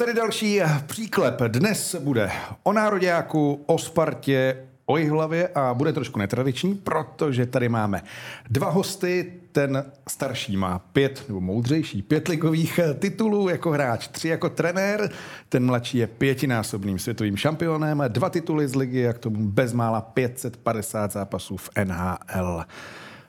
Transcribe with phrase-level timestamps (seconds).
[0.00, 1.42] Tady další příklep.
[1.42, 2.30] Dnes bude
[2.62, 8.02] o nároďáku, o Spartě, o hlavě a bude trošku netradiční, protože tady máme
[8.50, 9.32] dva hosty.
[9.52, 15.10] Ten starší má pět, nebo moudřejší, pět ligových titulů jako hráč, tři jako trenér.
[15.48, 21.12] Ten mladší je pětinásobným světovým šampionem, dva tituly z ligy a k tomu bezmála 550
[21.12, 22.64] zápasů v NHL.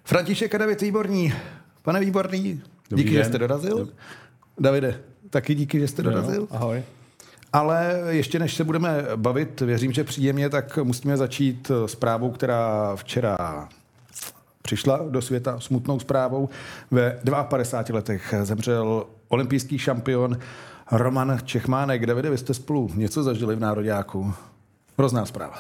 [0.04, 1.34] František a David Výborní.
[1.82, 3.24] Pane Výborný, Dobrý díky, den.
[3.24, 3.90] že jste dorazil.
[4.60, 6.48] Davide, taky díky, že jste dorazil.
[6.52, 6.84] Ahoj.
[7.54, 13.38] Ale ještě než se budeme bavit, věřím, že příjemně, tak musíme začít zprávou, která včera
[14.62, 16.50] přišla do světa, smutnou zprávou.
[16.92, 20.38] Ve 52 letech zemřel olympijský šampion
[20.92, 22.06] Roman Čechmánek.
[22.06, 24.34] Davide, vy jste spolu něco zažili v Nároďáku.
[24.98, 25.60] Hrozná zpráva.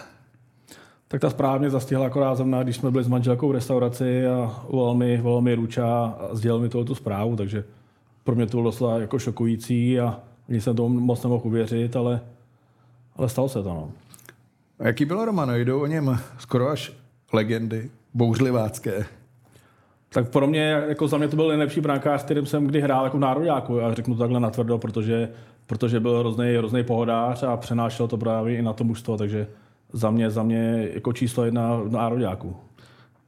[1.07, 4.63] Tak ta zpráva mě zastihla akorát mnou, když jsme byli s manželkou v restauraci a
[4.69, 7.63] volal mi, volal mi Ruča a sdělil mi tohoto zprávu, takže
[8.23, 10.19] pro mě to bylo doslova jako šokující a
[10.49, 12.21] ani jsem tomu moc nemohl uvěřit, ale,
[13.15, 13.69] ale stalo se to.
[13.69, 13.91] No.
[14.79, 15.55] A jaký byl Roman?
[15.55, 16.93] Jdou o něm skoro až
[17.33, 19.05] legendy, bouřlivácké.
[20.13, 23.03] Tak pro mě, jako za mě to byl nejlepší brankář, s kterým jsem kdy hrál
[23.03, 23.77] jako v nároďáku.
[23.77, 25.29] Já řeknu to takhle natvrdo, protože,
[25.67, 29.47] protože byl hrozný, hrozný pohodář a přenášel to právě i na to mužstvo, takže
[29.93, 32.55] za mě, za mě jako číslo jedna v nároďáku.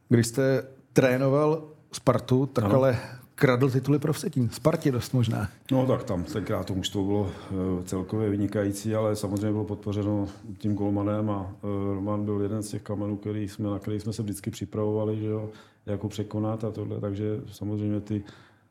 [0.10, 2.76] Když jste trénoval Spartu, tak Ano.
[2.76, 2.98] ale
[3.44, 4.50] kradl tituly pro Vsetín.
[4.50, 5.50] Spartě dost možná.
[5.72, 10.28] No tak tam tenkrát to mužstvo bylo eh, celkově vynikající, ale samozřejmě bylo podpořeno
[10.58, 14.14] tím golmanem a eh, Roman byl jeden z těch kamenů, který jsme, na který jsme
[14.14, 15.50] se vždycky připravovali, že jo,
[15.86, 18.24] jako překonat a tohle, takže samozřejmě ty,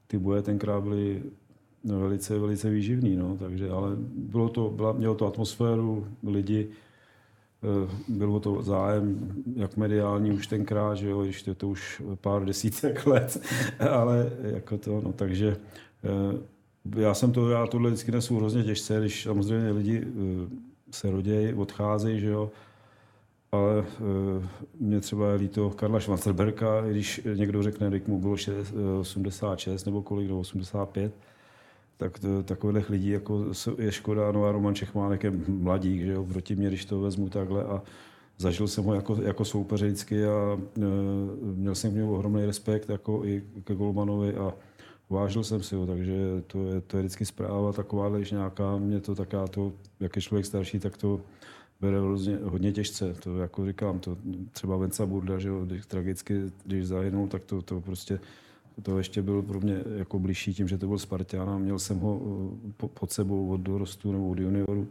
[0.07, 1.23] ty boje tenkrát byly
[1.85, 6.69] no, velice, velice výživný, no, takže, ale bylo to, byla, mělo to atmosféru, lidi,
[8.09, 13.43] bylo to zájem, jak mediální už tenkrát, že jo, ještě to už pár desítek let,
[13.91, 15.57] ale jako to, no, takže
[16.05, 20.49] eh, já jsem to, já tohle vždycky nesu hrozně těžce, když samozřejmě lidi eh,
[20.91, 22.51] se rodějí, odcházejí, že jo,
[23.53, 23.85] ale
[24.81, 29.85] mě třeba je líto Karla Schwanzerberka, když někdo řekne, že mu bylo šest- eh, 86
[29.85, 31.13] nebo kolik, nebo 85,
[32.03, 33.45] tak to, takových lidí jako
[33.79, 34.33] je škoda.
[34.33, 37.83] No a Roman Čechmánek je mladík, že jo, proti mě, když to vezmu takhle a
[38.39, 40.81] zažil jsem ho jako, jako soupeře vždycky a e,
[41.55, 44.55] měl jsem k němu ohromný respekt jako i ke Golmanovi a
[45.11, 46.15] vážil jsem si ho, takže
[46.47, 50.23] to je, to je vždycky zpráva taková, když nějaká mě to taká to, jak je
[50.23, 51.21] člověk starší, tak to
[51.81, 53.15] bere hrozně, hodně těžce.
[53.23, 54.17] To jako říkám, to
[54.53, 58.21] třeba Venca Burda, že jo, když, tragicky, když zahynul, tak to, to prostě
[58.83, 61.99] to ještě byl pro mě jako blížší tím, že to byl Spartan a měl jsem
[61.99, 62.21] ho
[62.69, 64.89] eh, po, pod sebou od dorostu nebo od junioru.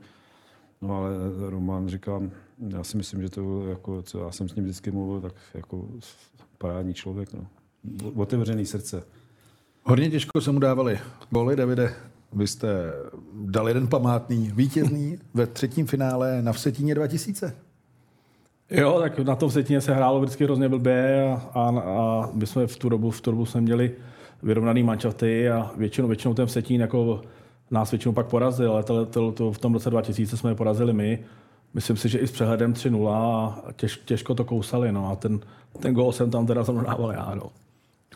[0.81, 1.11] No ale
[1.49, 2.31] Roman říkám,
[2.69, 5.33] já si myslím, že to byl jako, co já jsem s ním vždycky mluvil, tak
[5.53, 5.87] jako
[6.57, 7.29] parádní člověk.
[7.33, 7.47] No.
[8.15, 9.03] Otevřený srdce.
[9.83, 10.99] Hodně těžko se mu dávali
[11.29, 11.93] góly, Davide.
[12.33, 12.93] Vy jste
[13.33, 17.55] dal jeden památný vítězný ve třetím finále na Vsetíně 2000.
[18.71, 22.67] Jo, tak na tom setině se hrálo vždycky hrozně blbě a, a, a my jsme
[22.67, 23.91] v tu dobu, v tu dobu jsme měli
[24.43, 27.21] vyrovnaný manšafty a většinou, většinou ten setín jako
[27.71, 30.93] nás většinou pak porazil, ale to, to, to, v tom roce 2000 jsme je porazili
[30.93, 31.19] my.
[31.73, 34.91] Myslím si, že i s přehledem 3-0 a těž, těžko to kousali.
[34.91, 35.11] No.
[35.11, 35.39] A ten,
[35.79, 37.31] ten gol jsem tam teda zrovna dával já.
[37.35, 37.43] No.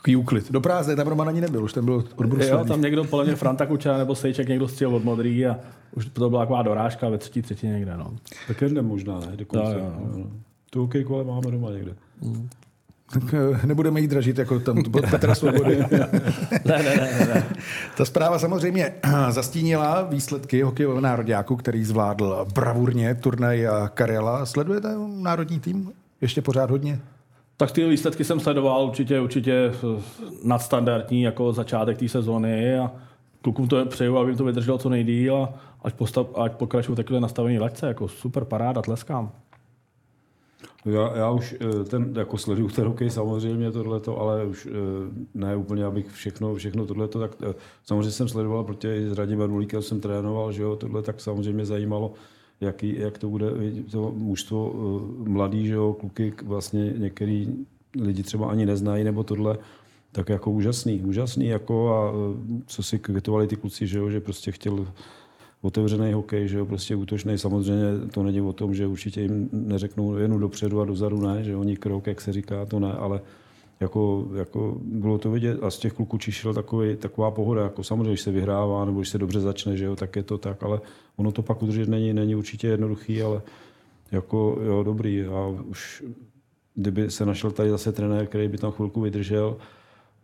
[0.05, 0.51] Takový úklid.
[0.51, 2.67] Do prázdné tam Roman ani nebyl, už ten byl Jo, odbruslaný.
[2.67, 5.57] tam někdo, podle mě Franta Kučera nebo Sejček někdo střel od modrý a
[5.91, 7.97] už to byla taková dorážka ve třetí třetině někde.
[7.97, 8.15] No.
[8.47, 9.27] Bekendem možná, ne?
[9.35, 9.71] Dokonce.
[9.71, 10.17] Jo, jo, jo.
[10.17, 10.25] No.
[10.69, 11.95] Tu hokejku ale máme doma někde.
[13.13, 15.77] Tak eh, nebudeme jí dražit jako tam od Petra Svobody.
[16.65, 17.43] Ne, ne, ne, ne, ne.
[17.97, 18.93] Ta zpráva samozřejmě
[19.29, 24.45] zastínila výsledky hokejového národňáku, který zvládl bravurně turnaj Karela.
[24.45, 25.91] Sledujete národní tým
[26.21, 26.99] ještě pořád hodně?
[27.57, 29.71] Tak ty výsledky jsem sledoval určitě, určitě
[30.43, 32.91] nadstandardní jako začátek té sezóny a
[33.41, 35.53] klukům to přeju, aby jim to vydrželo co nejdíl a
[35.83, 39.31] ať, postav, ať pokračují takhle nastavení laťce, jako super paráda, tleskám.
[40.85, 44.71] Já, já už eh, ten, jako sleduju ten hokej samozřejmě tohleto, ale už eh,
[45.33, 47.53] ne úplně, abych všechno, všechno tohleto, tak eh,
[47.83, 51.53] samozřejmě jsem sledoval, protože i s Radimem Nulíkem jsem trénoval, že jo, tohle tak samozřejmě
[51.53, 52.13] mě zajímalo,
[52.61, 53.47] jaký, jak to bude
[53.91, 57.65] to mužstvo eh, mladý, že jo, kluky, vlastně některý
[58.01, 59.57] lidi třeba ani neznají, nebo tohle,
[60.11, 64.21] tak jako úžasný, úžasný jako a eh, co si květovali ty kluci, že jo, že
[64.21, 64.87] prostě chtěl
[65.61, 67.37] otevřený hokej, že jo, prostě útočný.
[67.37, 71.55] Samozřejmě to není o tom, že určitě jim neřeknou jenom dopředu a dozadu ne, že
[71.55, 73.21] oni krok, jak se říká, to ne, ale
[73.79, 77.63] jako, jako bylo to vidět a z těch kluků čišel takový, taková pohoda.
[77.63, 80.37] Jako samozřejmě, když se vyhrává nebo když se dobře začne, že jo, tak je to
[80.37, 80.81] tak, ale
[81.15, 83.41] ono to pak udržet není, není určitě jednoduchý, ale
[84.11, 85.25] jako jo, dobrý.
[85.25, 86.03] A už
[86.75, 89.57] kdyby se našel tady zase trenér, který by tam chvilku vydržel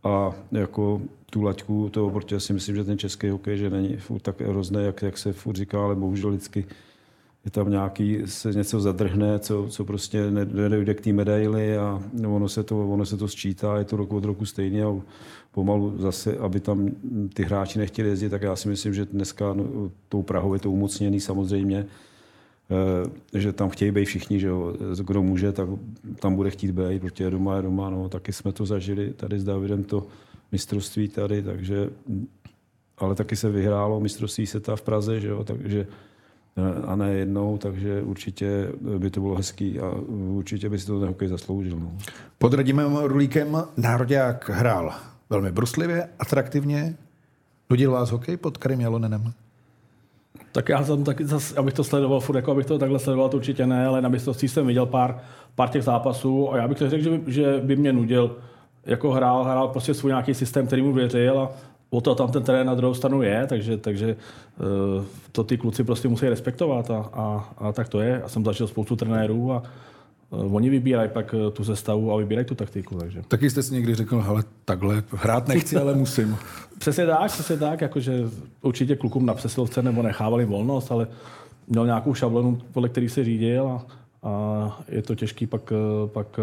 [0.03, 4.19] a jako tu laťku toho, protože si myslím, že ten český hokej, že není furt
[4.19, 6.65] tak hrozný, jak, jak se furt říká, ale bohužel vždycky
[7.45, 12.49] je tam nějaký, se něco zadrhne, co, co prostě nedojde k té medaili a ono
[12.49, 15.01] se, to, ono se to sčítá, je to rok od roku stejně a
[15.51, 16.89] pomalu zase, aby tam
[17.33, 20.71] ty hráči nechtěli jezdit, tak já si myslím, že dneska no, tou Prahou je to
[20.71, 21.85] umocněný samozřejmě,
[23.33, 24.73] eh, že tam chtějí být všichni, že jo,
[25.03, 25.69] kdo může, tak
[26.19, 29.39] tam bude chtít být, protože je doma, je doma, no, taky jsme to zažili tady
[29.39, 30.07] s Davidem to
[30.51, 31.89] mistrovství tady, takže
[32.97, 35.87] ale taky se vyhrálo mistrovství seta v Praze, že jo, takže
[36.87, 38.67] a ne jednou, takže určitě
[38.97, 41.79] by to bylo hezký a určitě by si to ten hokej zasloužil.
[41.79, 41.91] No.
[42.37, 44.93] Pod Radimem Rulíkem Národák hrál
[45.29, 46.95] velmi bruslivě, atraktivně.
[47.69, 49.33] Nudil vás hokej pod Karim Jalonenem?
[50.51, 53.37] Tak já jsem taky zase, abych to sledoval furt, jako abych to takhle sledoval, to
[53.37, 55.19] určitě ne, ale na mistrovství jsem viděl pár,
[55.55, 58.37] pár těch zápasů a já bych to řekl, že by, že by mě nudil.
[58.85, 61.51] Jako hrál, hrál prostě svůj nějaký systém, který mu věřil a
[61.91, 64.15] o to tam ten terén na druhou stranu je, takže, takže
[64.97, 68.19] uh, to ty kluci prostě musí respektovat a, a, a tak to je.
[68.21, 69.63] Já jsem zažil spoustu trenérů a
[70.29, 72.95] uh, oni vybírají pak uh, tu sestavu a vybírají tu taktiku.
[72.95, 73.21] Takže.
[73.27, 76.37] Taky jste si někdy řekl, hele, takhle hrát nechci, ale musím.
[76.77, 78.13] přesně tak, přesně tak, jakože
[78.61, 81.07] určitě klukům na přesilovce nebo nechávali volnost, ale
[81.67, 83.85] měl nějakou šablonu, podle který se řídil a,
[84.23, 85.73] a je to těžký pak,
[86.05, 86.39] pak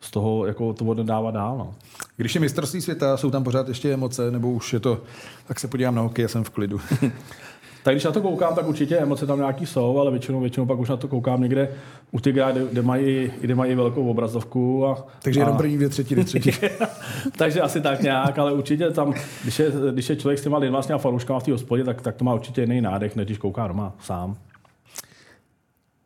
[0.00, 1.58] z toho jako to bude dávat dál.
[1.58, 1.74] No.
[2.16, 5.00] Když je mistrovství světa, jsou tam pořád ještě emoce, nebo už je to,
[5.46, 6.80] tak se podívám na hokej a jsem v klidu.
[7.82, 10.78] tak když na to koukám, tak určitě emoce tam nějaký jsou, ale většinou, většinou pak
[10.78, 11.68] už na to koukám někde
[12.10, 14.86] u těch kde, kde, mají, kde mají velkou obrazovku.
[14.86, 16.50] A, Takže jenom první dvě třetiny, třetí.
[17.36, 20.82] Takže asi tak nějak, ale určitě tam, když je, když je člověk s těma lidma,
[20.82, 23.38] s těma fanouškama v té hospodě, tak, tak to má určitě jiný nádech, než když
[23.38, 24.36] kouká doma sám.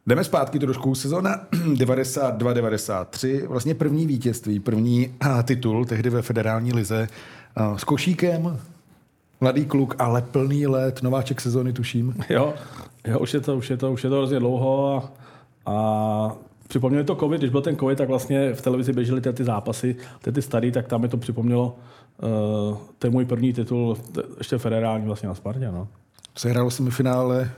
[0.08, 0.94] Jdeme zpátky trošku.
[0.94, 7.08] Sezóna 92-93, vlastně první vítězství, první titul tehdy ve federální lize
[7.76, 8.58] s košíkem,
[9.40, 12.14] mladý kluk, ale plný let, nováček sezóny tuším.
[12.30, 12.54] Jo,
[13.06, 15.12] jo už, je to, už, je to, už je to hrozně dlouho a,
[15.72, 16.32] a
[16.68, 19.96] připomnělo to covid, když byl ten covid, tak vlastně v televizi běžely ty, ty zápasy,
[20.22, 21.76] ty, ty starý, tak tam mi to připomnělo
[22.70, 23.98] uh, ten můj první titul,
[24.38, 25.70] ještě federální vlastně na Spartě.
[25.72, 25.88] No.
[26.38, 27.50] Se hrálo finále,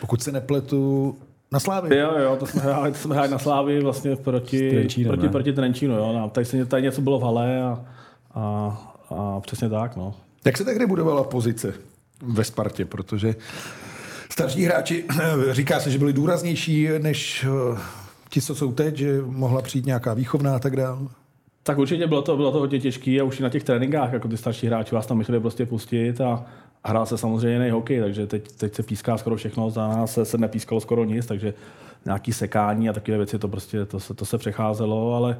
[0.00, 1.16] pokud se nepletu,
[1.52, 1.96] na Slávy.
[1.96, 5.52] Jo, jo, to jsme hráli, to jsme hráli na Slávy vlastně proti, Trenčínem, proti, proti
[5.52, 5.94] Trenčínu.
[5.94, 6.12] Jo.
[6.12, 7.84] No, tady, se, tady něco bylo v hale a,
[8.34, 8.76] a,
[9.10, 9.96] a přesně tak.
[9.96, 10.14] No.
[10.44, 11.74] Jak se tehdy budovala pozice
[12.22, 12.84] ve Spartě?
[12.84, 13.34] Protože
[14.30, 15.04] starší hráči,
[15.50, 17.78] říká se, že byli důraznější než eh,
[18.28, 20.98] ti, co jsou teď, že mohla přijít nějaká výchovná a tak dále.
[21.62, 24.28] Tak určitě bylo to, bylo to hodně těžké a už i na těch tréninkách, jako
[24.28, 26.44] ty starší hráči vás tam chtěli prostě pustit a
[26.86, 30.24] hrál se samozřejmě jiný hokej, takže teď, teď se píská skoro všechno, za nás se,
[30.24, 31.54] se nepískalo skoro nic, takže
[32.04, 35.38] nějaký sekání a takové věci, to prostě to se, to se přecházelo, ale,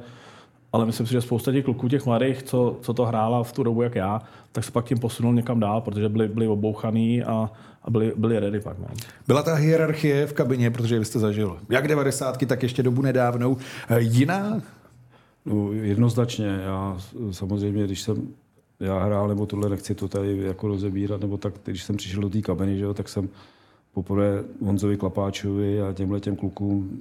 [0.73, 3.63] ale myslím si, že spousta těch kluků, těch mladých, co, co to hrála v tu
[3.63, 4.21] dobu, jak já,
[4.51, 7.51] tak se pak tím posunul někam dál, protože byli, byli obouchaný a,
[7.83, 8.79] a byli, byli ready pak.
[8.79, 8.87] Ne?
[9.27, 13.57] Byla ta hierarchie v kabině, protože vy jste zažil jak devadesátky, tak ještě dobu nedávnou.
[13.97, 14.61] Jiná?
[15.45, 16.45] No, jednoznačně.
[16.45, 16.97] Já
[17.31, 18.27] samozřejmě, když jsem
[18.79, 22.29] já hrál, nebo tohle nechci to tady jako rozebírat, nebo tak, když jsem přišel do
[22.29, 23.29] té kabiny, že jo, tak jsem
[23.93, 26.99] poprvé Honzovi Klapáčovi a těmhle těm klukům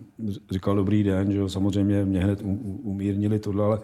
[0.51, 2.43] říkal dobrý den, že jo, samozřejmě mě hned
[2.83, 3.81] umírnili tohle, ale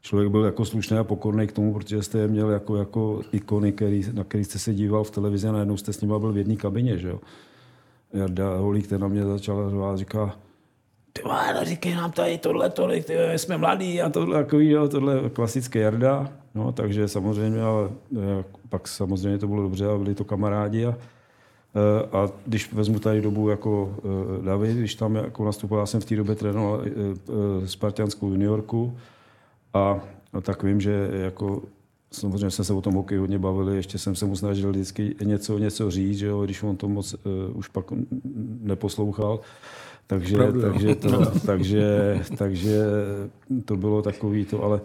[0.00, 3.72] člověk byl jako slušný a pokorný k tomu, protože jste je měl jako, jako ikony,
[3.72, 6.38] který, na který jste se díval v televizi a najednou jste s nimi byl v
[6.38, 7.20] jedné kabině, že jo.
[8.12, 10.36] Jarda Holík, ten na mě začal řvát, říká,
[11.12, 15.30] ty vole, říkej nám tady tohle, tolik, ty, jsme mladí a tohle, takový, jo, tohle
[15.30, 16.43] klasické Jarda.
[16.54, 20.86] No, takže samozřejmě, ale eh, pak samozřejmě to bylo dobře a byli to kamarádi.
[20.86, 20.94] A,
[21.74, 26.00] eh, a když vezmu tady dobu jako eh, David, když tam jako nastupoval, já jsem
[26.00, 26.84] v té době trénoval
[27.64, 28.96] Spartianskou juniorku
[29.74, 30.00] a
[30.32, 31.62] no, tak vím, že jako
[32.10, 35.58] samozřejmě jsme se o tom hokeji hodně bavili, ještě jsem se mu snažil vždycky něco,
[35.58, 37.84] něco říct, že jo, když on to moc uh, už pak
[38.60, 39.40] neposlouchal.
[40.06, 42.82] Takže, Pravdu, takže, to, takže, takže
[43.64, 44.80] to bylo takový to, ale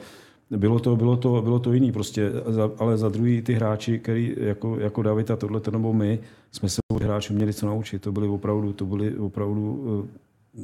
[0.58, 2.32] bylo to, bylo to, bylo to jiný prostě,
[2.78, 6.20] ale za druhý ty hráči, který jako, jako David a tohle, nebo my,
[6.52, 8.02] jsme se od hráčů měli co naučit.
[8.02, 10.10] To byly opravdu, to byly opravdu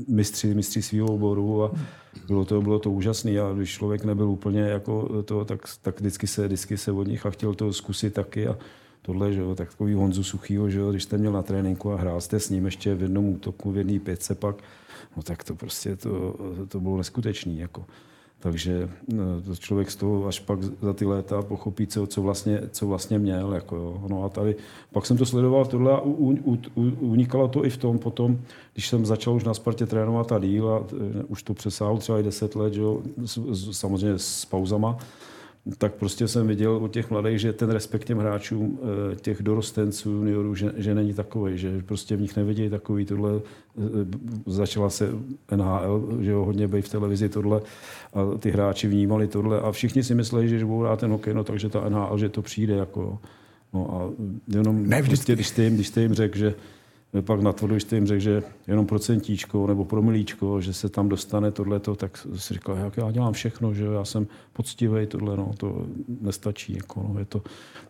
[0.07, 1.71] mistři, mistři svého oboru a
[2.27, 6.27] bylo to, bylo to úžasné a když člověk nebyl úplně jako to, tak, tak vždycky,
[6.27, 8.57] se, vždycky se od nich a chtěl to zkusit taky a
[9.01, 11.97] tohle, že jo, tak takový Honzu Suchýho, že jo, když jste měl na tréninku a
[11.97, 14.55] hrál jste s ním ještě v jednom útoku, v jedné pětce pak,
[15.17, 16.35] no tak to prostě to,
[16.67, 17.59] to bylo neskutečný.
[17.59, 17.85] Jako.
[18.39, 22.61] Takže no, to člověk z toho až pak za ty léta pochopí, co, co, vlastně,
[22.71, 23.53] co vlastně měl.
[23.53, 24.03] Jako jo.
[24.09, 24.55] No a tady,
[24.91, 28.39] pak jsem to sledoval tohle a u, u, u, unikalo to i v tom potom,
[28.73, 32.19] když jsem začal už na Spartě trénovat a díl a e, už to přesáhlo třeba
[32.19, 33.01] i deset let, že jo,
[33.71, 34.97] samozřejmě s pauzama,
[35.77, 40.12] tak prostě jsem viděl u těch mladých, že ten respekt těm hráčům, eh, těch dorostenců,
[40.12, 43.31] juniorů, že, že není takový, že prostě v nich nevidějí takový tohle.
[43.36, 43.81] Eh,
[44.45, 45.10] začala se
[45.55, 47.62] NHL, že jo, hodně být v televizi tohle
[48.13, 51.43] a ty hráči vnímali tohle a všichni si mysleli, že budou hrát ten hokej, no
[51.43, 53.19] takže ta NHL, že to přijde jako
[53.75, 56.53] No a jenom ne, prostě, když jste jim, když jste jim řekl, že
[57.22, 61.51] pak na tvrdu, jste jim řekl, že jenom procentíčko nebo promilíčko, že se tam dostane
[61.51, 65.86] tohleto, tak si říkal, jak já dělám všechno, že já jsem poctivý, tohle, no, to
[66.22, 66.74] nestačí.
[66.74, 67.41] Jako, no, je to.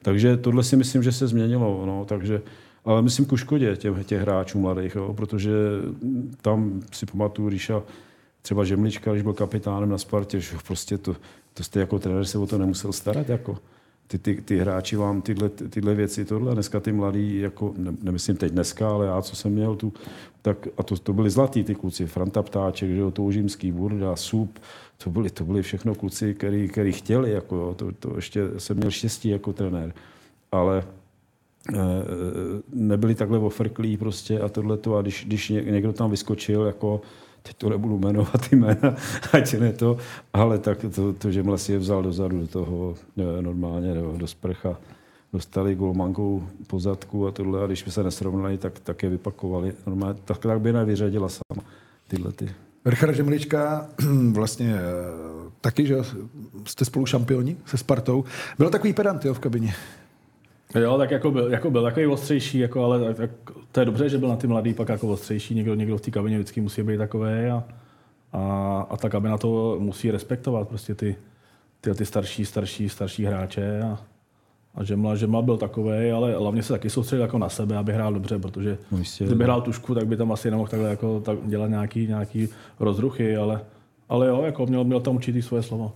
[0.01, 1.84] Takže tohle si myslím, že se změnilo.
[1.86, 2.41] No, takže,
[2.86, 5.51] ale myslím ku škodě těch, těch hráčů mladých, jo, protože
[6.41, 7.72] tam si pamatuju, když
[8.41, 11.15] třeba Žemlička, když byl kapitánem na Spartě, že prostě to,
[11.53, 13.29] to jste jako trenér se o to nemusel starat.
[13.29, 13.58] Jako
[14.07, 18.38] ty, ty, ty hráči vám tyhle, tyhle věci, tohle, dneska ty mladí, jako, ne, nemyslím
[18.38, 19.93] teď dneska, ale já, co jsem měl tu,
[20.41, 24.59] tak, a to, to byli zlatý ty kluci, Franta Ptáček, že jo, Toužimský, Burda, Sup,
[25.03, 28.77] to byli, to byli všechno kluci, který, který chtěli, jako, jo, to, to ještě jsem
[28.77, 29.93] měl štěstí jako trenér,
[30.51, 30.83] ale
[31.74, 31.75] e,
[32.74, 37.01] nebyli takhle ofrklí prostě a tohleto a když, když někdo tam vyskočil, jako
[37.47, 38.95] teď to nebudu jmenovat jména,
[39.33, 39.97] ať ne to,
[40.33, 44.27] ale tak to, to že Mles je vzal dozadu do toho eh, normálně do, do
[44.27, 44.77] sprcha,
[45.33, 49.73] dostali golmankou po zadku a tohle, a když by se nesrovnali, tak, tak je vypakovali.
[49.87, 51.63] Normálně, tak, tak by nevyřadila sama
[52.07, 52.49] tyhle ty.
[52.85, 53.89] Richard Žemlička,
[54.31, 55.95] vlastně eh, taky, že
[56.67, 58.23] jste spolu šampioni se Spartou.
[58.57, 59.73] Byl takový pedant jo, v kabině.
[60.74, 63.29] Jo, tak jako byl, jako byl takový ostřejší, jako, ale tak,
[63.72, 65.55] to je dobře, že byl na ty mladý pak jako ostřejší.
[65.55, 67.63] Někdo, někdo v té kabině vždycky musí být takový a,
[68.34, 71.15] a, a ta kabina to musí respektovat prostě ty,
[71.81, 74.00] ty, ty starší, starší, starší hráče a,
[74.75, 78.13] a Žemla, Žemla byl takový, ale hlavně se taky soustředil jako na sebe, aby hrál
[78.13, 81.67] dobře, protože no, kdyby hrál tušku, tak by tam asi nemohl takhle jako, tak dělat
[81.67, 82.48] nějaký, nějaký
[82.79, 83.62] rozruchy, ale,
[84.10, 85.91] ale jo, jako měl, měl tam určitý svoje slovo.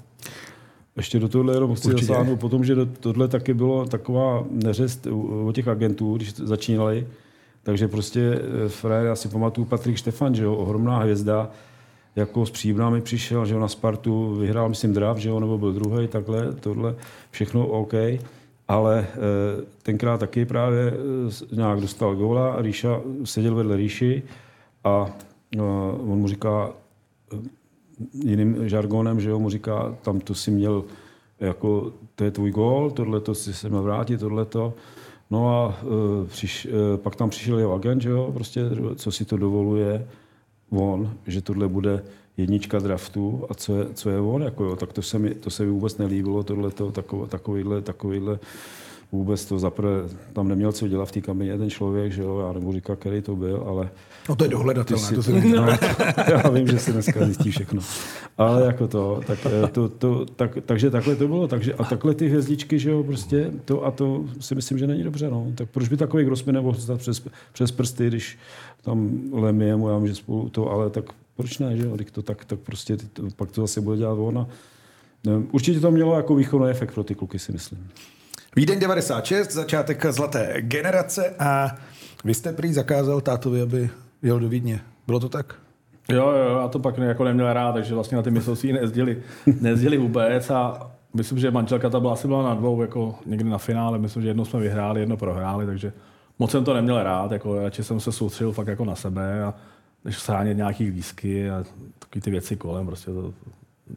[0.99, 5.07] Ještě do tohle jenom chci zasáhnout potom, že tohle taky bylo taková neřest
[5.45, 7.07] o těch agentů, když začínali.
[7.63, 11.51] Takže prostě eh, frajer, já si pamatuju Patrik Štefan, že jo, ohromná hvězda,
[12.15, 15.73] jako s příbrami přišel, že jo, na Spartu vyhrál, myslím, drav, že jo, nebo byl
[15.73, 16.95] druhý, takhle, tohle,
[17.31, 17.93] všechno OK.
[18.67, 19.07] Ale e,
[19.83, 20.93] tenkrát taky právě
[21.51, 24.23] e, nějak dostal góla a Ríša seděl vedle Ríši
[24.83, 25.09] a
[25.99, 26.69] on mu říká,
[28.13, 30.83] jiným žargonem, že jo, mu říká, tam to si měl,
[31.39, 34.73] jako, to je tvůj gól, tohle to si se měl vrátit, tohle to.
[35.31, 38.61] No a uh, přiš, uh, pak tam přišel jeho agent, že jo, prostě,
[38.95, 40.07] co si to dovoluje
[40.69, 42.03] on, že tohle bude
[42.37, 45.49] jednička draftu a co je, co je on, jako jo, tak to se mi, to
[45.49, 46.91] se mi vůbec nelíbilo, tohle to,
[47.27, 48.39] takovýhle, takovýhle
[49.11, 49.89] vůbec to zaprvé,
[50.33, 53.21] tam neměl co dělat v té kabině ten člověk, že jo, já nebudu říkat, který
[53.21, 53.89] to byl, ale...
[54.29, 55.67] No to je dohledatelné, si, to se no,
[56.31, 57.81] Já vím, že si dneska zjistí všechno.
[58.37, 62.13] Ale jako to, tak, eh, to, to, tak, takže takhle to bylo, takže a takhle
[62.13, 65.47] ty hvězdičky, že jo, prostě to a to si myslím, že není dobře, no.
[65.55, 68.37] Tak proč by takový Grossman nemohl stát přes, přes prsty, když
[68.81, 71.05] tam Lemie mu, já že spolu to, ale tak
[71.37, 74.13] proč ne, že jo, když to tak, tak prostě to, pak to zase bude dělat
[74.13, 74.47] ona.
[75.51, 77.89] Určitě to mělo jako výchovný efekt pro ty kluky, si myslím.
[78.55, 81.75] Vídeň 96, začátek zlaté generace a
[82.23, 83.89] vy jste prý zakázal tátovi, aby
[84.21, 84.81] jel do Vídně.
[85.07, 85.55] Bylo to tak?
[86.11, 89.23] Jo, jo, a to pak jako neměl rád, takže vlastně na ty mistrovství nejezdili,
[89.61, 93.57] nejezdili vůbec a myslím, že manželka ta byla asi byla na dvou, jako někdy na
[93.57, 95.93] finále, myslím, že jedno jsme vyhráli, jedno prohráli, takže
[96.39, 99.53] moc jsem to neměl rád, jako radši jsem se soustředil fakt jako na sebe a
[100.05, 101.63] než shánět nějaký výsky a
[101.99, 103.33] takové ty věci kolem, prostě to,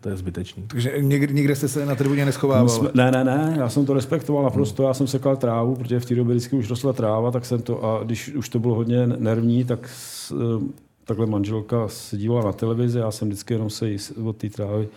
[0.00, 0.64] to je zbytečný.
[0.66, 2.68] Takže někde, někde jste se na tribuně neschovával?
[2.68, 4.88] Jsme, ne, ne, ne, já jsem to respektoval naprosto, hmm.
[4.88, 7.84] já jsem sekal trávu, protože v té době vždycky už rostla tráva, tak jsem to,
[7.84, 10.72] a když už to bylo hodně nervní, tak s, eh,
[11.04, 14.88] takhle manželka se dívala na televizi, já jsem vždycky jenom se jí od té trávy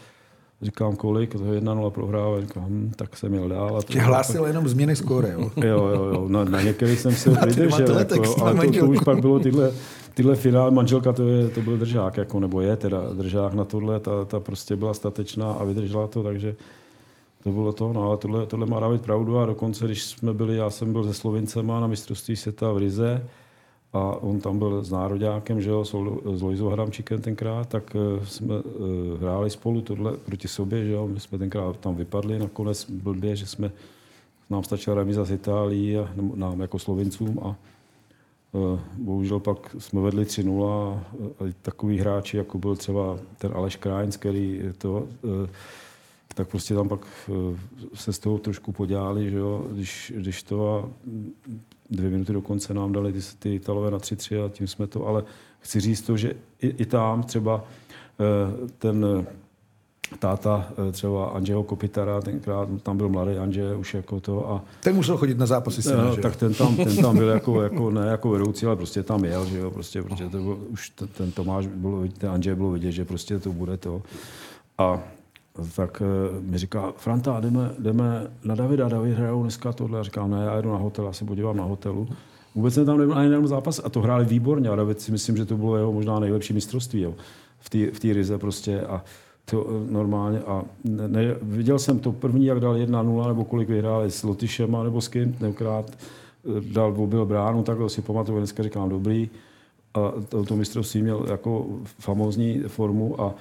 [0.61, 3.77] Říkám, kolik, to je 1-0 prohrává, říkám, hm, tak jsem jel dál.
[3.77, 4.47] A to hlásil pak...
[4.47, 5.51] jenom změny skóre, jo?
[5.67, 9.21] jo, jo, jo, na, na některých jsem si vydržel, jako, ale to, to, už pak
[9.21, 9.71] bylo tyhle,
[10.13, 13.99] tyhle finále, manželka to, je, to byl držák, jako, nebo je teda držák na tohle,
[13.99, 16.55] ta, ta prostě byla statečná a vydržela to, takže
[17.43, 20.55] to bylo to, no ale tohle, tohle má David pravdu a dokonce, když jsme byli,
[20.55, 23.27] já jsem byl se Slovincema na mistrovství světa v Rize
[23.95, 25.85] a on tam byl s nároďákem, že jo,
[26.35, 28.61] s Lojzou Hramčíkem tenkrát, tak eh, jsme uh,
[29.21, 33.45] hráli spolu tohle proti sobě, že jo, my jsme tenkrát tam vypadli nakonec blbě, že
[33.45, 33.71] jsme,
[34.49, 37.55] nám stačila remiza z Itálií a nám jako Slovincům a
[38.51, 40.99] uh, bohužel pak jsme vedli 3-0 a,
[41.61, 45.07] takový hráči, jako byl třeba ten Aleš Krajins, který to
[46.33, 47.07] tak prostě tam pak
[47.93, 50.89] se z toho trošku podělali, že jo, když, když to a
[51.89, 55.07] dvě minuty do konce nám dali ty, ty Italové na 3-3 a tím jsme to,
[55.07, 55.23] ale
[55.59, 57.63] chci říct to, že i, i tam třeba
[58.19, 59.25] eh, ten eh,
[60.19, 64.63] táta eh, třeba Anžeho Kopitara, tenkrát tam byl mladý Anže už jako to a...
[64.79, 67.89] Ten musel chodit na zápasy s no, Tak ten tam, ten tam byl jako, jako,
[67.91, 71.31] ne jako vedoucí, ale prostě tam jel, že jo, prostě, protože to byl, už ten
[71.31, 74.01] Tomáš, bylo, ten Anže bylo vidět, že prostě to bude to.
[74.77, 75.03] A
[75.75, 79.99] tak eh, mi říká, Franta, jdeme, jdeme na Davida, David hrajou dneska tohle.
[79.99, 82.07] A říkám, ne, já jdu na hotel, já se podívám na hotelu.
[82.55, 84.69] Vůbec jsem tam nebyl ani jeden zápas a to hráli výborně.
[84.69, 87.13] A David si myslím, že to bylo jeho možná nejlepší mistrovství jo,
[87.93, 88.81] v té rize prostě.
[88.81, 89.03] A
[89.45, 90.39] to eh, normálně.
[90.39, 94.77] A ne, ne, viděl jsem to první, jak dal 1-0, nebo kolik vyhráli s Lotyšem,
[94.83, 99.29] nebo s kým, tenkrát eh, dal, byl bránu, tak si pamatuju, dneska říkám dobrý.
[99.93, 101.65] A to, to mistrovství měl jako
[101.99, 103.35] famózní formu a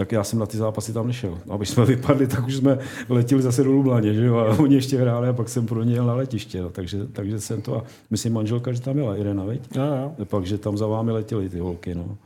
[0.00, 1.38] tak já jsem na ty zápasy tam nešel.
[1.46, 2.78] No, aby jsme vypadli, tak už jsme
[3.08, 4.36] letěli zase do Lublaně, že jo?
[4.36, 6.62] A oni ještě hráli a pak jsem pro ně jel na letiště.
[6.62, 6.70] No.
[6.70, 9.76] Takže, takže jsem to, a myslím manželka, že tam měla Irena, veď?
[9.76, 9.82] Jo,
[10.18, 10.24] jo.
[10.24, 12.16] Pak, že tam za vámi letěli ty holky, no.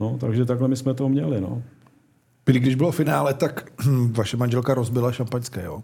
[0.00, 1.62] No, takže takhle my jsme to měli, no.
[2.46, 3.72] Byli, když bylo finále, tak
[4.10, 5.82] vaše manželka rozbila šampaňské, jo?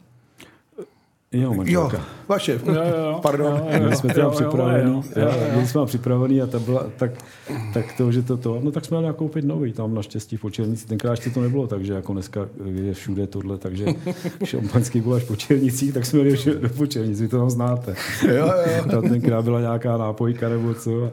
[1.33, 1.97] Jo, manželka.
[1.97, 3.63] Jo, vaše, jo, jo, pardon.
[3.71, 5.03] Jo, jo, jo, jsme tam připraveni,
[5.53, 7.11] byli jsme připraveni a ta byla, tak,
[7.75, 10.87] tak to, že to to, no tak jsme měli koupit nový, tam naštěstí v Počernici,
[10.87, 13.87] tenkrát ještě to nebylo, takže jako dneska je všude tohle, takže
[14.45, 16.37] šampaňský byl až v Počernicích, tak jsme měli
[16.69, 17.95] v Počernici, to tam znáte.
[18.29, 18.85] Jo, jo.
[18.91, 21.13] Tam tenkrát byla nějaká nápojka nebo co.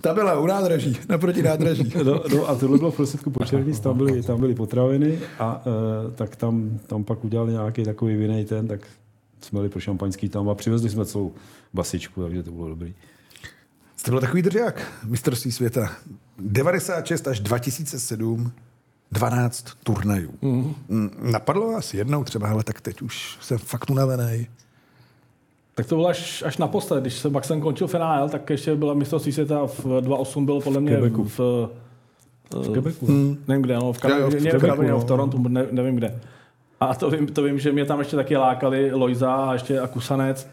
[0.00, 1.92] Ta byla u nádraží, naproti nádraží.
[2.04, 6.12] No, no a tohle bylo v prostředku Počernic, tam byly, tam byly potraviny a uh,
[6.12, 8.80] tak tam, tam pak udělali nějaký takový vinej ten, tak
[9.44, 11.32] jsme jeli pro šampaňský tam a přivezli jsme celou
[11.74, 12.94] basičku, takže to bylo dobrý.
[13.96, 15.92] Jste byl takový držák mistrovství světa.
[16.38, 18.52] 96 až 2007
[19.12, 20.34] 12 turnajů.
[20.42, 21.10] Mm.
[21.30, 24.46] Napadlo vás jednou třeba, ale tak teď už jsem fakt unavený.
[25.74, 28.94] Tak to bylo až, až naposled, když jsem, pak jsem končil finál, tak ještě byla
[28.94, 31.40] mistrovství světa v 2.8 bylo podle mě v, v,
[32.50, 33.06] v Quebecu.
[33.06, 33.36] Hmm.
[33.48, 36.20] Nevím kde, no, v, Kanamě, v, v, v, v Torontu, ne, nevím kde.
[36.84, 39.86] A to vím, to vím, že mě tam ještě taky lákali Lojza a ještě a
[39.86, 40.50] Kusanec.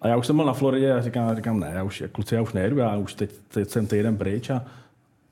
[0.00, 2.42] A já už jsem byl na Floridě a říkám, říkám ne, já už, kluci, já
[2.42, 4.64] už nejedu, já už teď, teď jsem týden pryč a,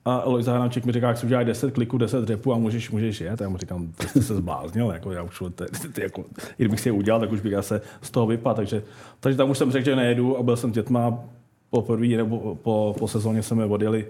[0.04, 3.20] a Lojza Hranček mi říká, jak si uděláš 10 kliků, 10 repů a můžeš, můžeš
[3.20, 3.40] jet.
[3.40, 6.54] A já mu říkám, ty jsi se zbláznil, jako já už, ty, ty, jako, i
[6.58, 8.56] kdybych si je udělal, tak už bych se z toho vypadl.
[8.56, 8.82] Takže,
[9.20, 11.18] takže tam už jsem řekl, že nejedu a byl jsem dětma
[11.70, 14.06] poprvé nebo po, po sezóně jsme odjeli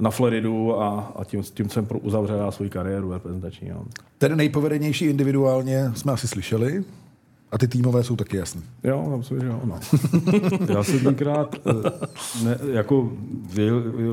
[0.00, 3.68] na Floridu a, a tím, tím jsem uzavřel svou kariéru reprezentační.
[3.68, 3.82] Jo.
[4.18, 6.84] Ten nejpovedenější individuálně jsme asi slyšeli.
[7.52, 8.62] A ty týmové jsou taky jasný.
[8.84, 9.80] Jo, tam jsou, že jo, no.
[10.74, 11.56] Já jsem tenkrát,
[12.44, 13.12] ne, jako,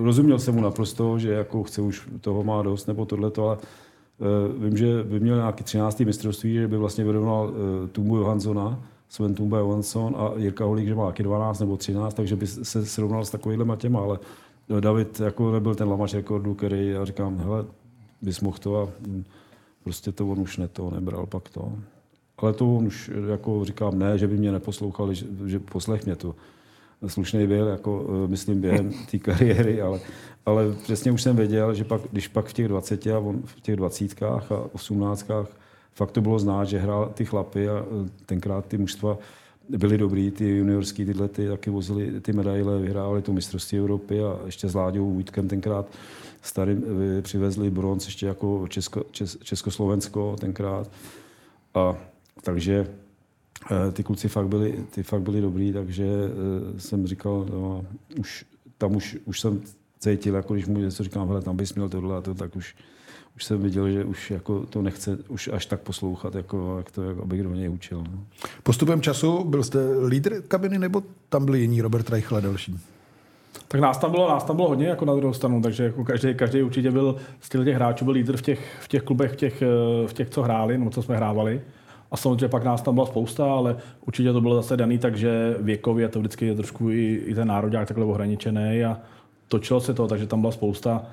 [0.03, 4.63] rozuměl jsem mu naprosto, že jako chce už toho má dost, nebo tohleto, ale uh,
[4.63, 5.99] vím, že by měl nějaký 13.
[5.99, 10.95] mistrovství, že by vlastně vyrovnal uh, Tumbu Johanssona, Sven Tumba Johansson a Jirka Holík, že
[10.95, 14.19] má taky 12 nebo 13, takže by se srovnal s takovýhle těma, ale
[14.79, 17.65] David jako nebyl ten lamač rekordu, který já říkám, hele,
[18.21, 18.89] bys mohl to a
[19.83, 21.73] prostě to on už ne to, nebral pak to.
[22.37, 26.15] Ale to on už jako říkám, ne, že by mě neposlouchal, že, že poslech mě
[26.15, 26.35] to.
[27.07, 29.99] Slušný byl, jako eh, myslím, během té kariéry, ale,
[30.45, 33.61] ale přesně už jsem věděl, že pak, když pak v těch 20 a on v
[33.61, 35.31] těch 20 a 18
[35.93, 39.17] fakt to bylo znát, že hrál ty chlapy a eh, tenkrát ty mužstva
[39.69, 44.39] byli dobrý, ty juniorský tyhle ty taky vozili ty medaile, vyhráli to mistrovství Evropy a
[44.45, 45.85] ještě s Láďou Vítkem tenkrát
[46.41, 46.83] starým
[47.21, 50.91] přivezli bronz ještě jako Česko, Čes, Československo tenkrát.
[51.73, 51.97] A
[52.41, 52.87] takže
[53.71, 57.85] eh, ty kluci fakt byli, ty fakt byli dobrý, takže eh, jsem říkal, no,
[58.19, 58.45] už,
[58.77, 59.61] tam už, už jsem
[59.99, 62.75] cítil, jako když mu něco říkám, hele, tam bys měl tohle a to, tak už,
[63.39, 67.03] už jsem viděl, že už jako to nechce už až tak poslouchat, jako, jak to,
[67.03, 68.03] jako, abych do něj učil.
[68.11, 68.19] No.
[68.63, 72.79] Postupem času byl jste lídr kabiny, nebo tam byli jiní, Robert Reichl a další?
[73.67, 76.35] Tak nás tam bylo, nás tam bylo hodně jako na druhou stranu, takže jako každý,
[76.35, 79.63] každý určitě byl z těch hráčů byl lídr v těch, v těch klubech, v těch,
[80.07, 81.61] v těch, co hráli, nebo co jsme hrávali.
[82.11, 86.09] A samozřejmě pak nás tam byla spousta, ale určitě to bylo zase daný, takže věkově
[86.09, 88.97] to vždycky je trošku i, i ten národák takhle ohraničený a
[89.47, 91.05] točilo se to, takže tam byla spousta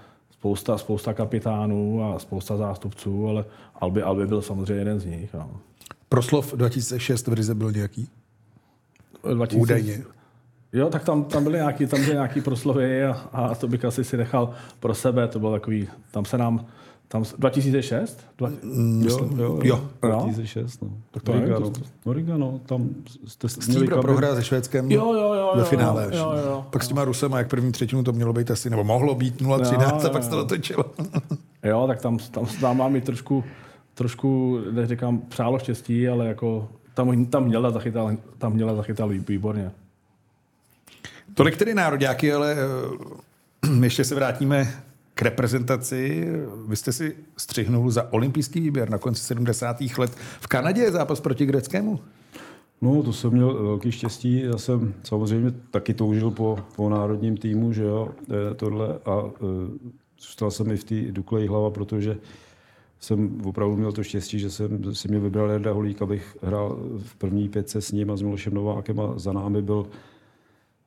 [0.47, 5.35] spousta, spousta kapitánů a spousta zástupců, ale Albi, Albi byl samozřejmě jeden z nich.
[5.35, 5.51] No.
[6.09, 8.09] Proslov 2006 v Rize byl nějaký?
[9.35, 9.63] 2000...
[9.63, 10.05] Údajně.
[10.73, 14.05] Jo, tak tam, tam byly nějaký, tam byly nějaký proslovy a, a, to bych asi
[14.05, 16.67] si nechal pro sebe, to bylo takový, tam se nám,
[17.09, 18.21] tam 2006?
[18.38, 18.51] Dva,
[19.03, 20.88] jo, jo, jo, 2006, no.
[21.11, 21.73] Tak to Origano,
[22.05, 22.88] Origano, tam
[23.27, 24.03] jste měli kabin...
[24.03, 26.11] prohra se Švédskem jo, jo, jo, ve finále.
[26.12, 28.85] Jo, jo, jo, pak s těma Rusema, jak první třetinu to mělo být asi, nebo
[28.85, 30.85] mohlo být 0-13 a pak se to točilo.
[31.62, 33.45] jo, tak tam, tam, tam mám i trošku,
[33.95, 39.71] trošku, neříkám, přálo štěstí, ale jako tam, tam měla zachytal, tam měla zachytal výborně.
[41.35, 42.57] Tolik tedy nároďáky, ale
[43.64, 44.86] eh, ještě se vrátíme
[45.17, 46.29] k reprezentaci.
[46.69, 49.77] Vy jste si střihnul za olympijský výběr na konci 70.
[49.99, 52.01] let v Kanadě zápas proti Greckému.
[52.81, 54.43] No, to jsem měl velký štěstí.
[54.43, 58.99] Já jsem samozřejmě taky toužil po, po národním týmu, že jo, eh, tohle.
[59.05, 59.31] A e,
[60.21, 62.17] zůstal jsem i v té Dukle hlava, protože
[63.01, 67.15] jsem opravdu měl to štěstí, že jsem si mě vybral Jarda Holík, abych hrál v
[67.17, 69.87] první pětce s ním a s Milošem Novákem a za námi byl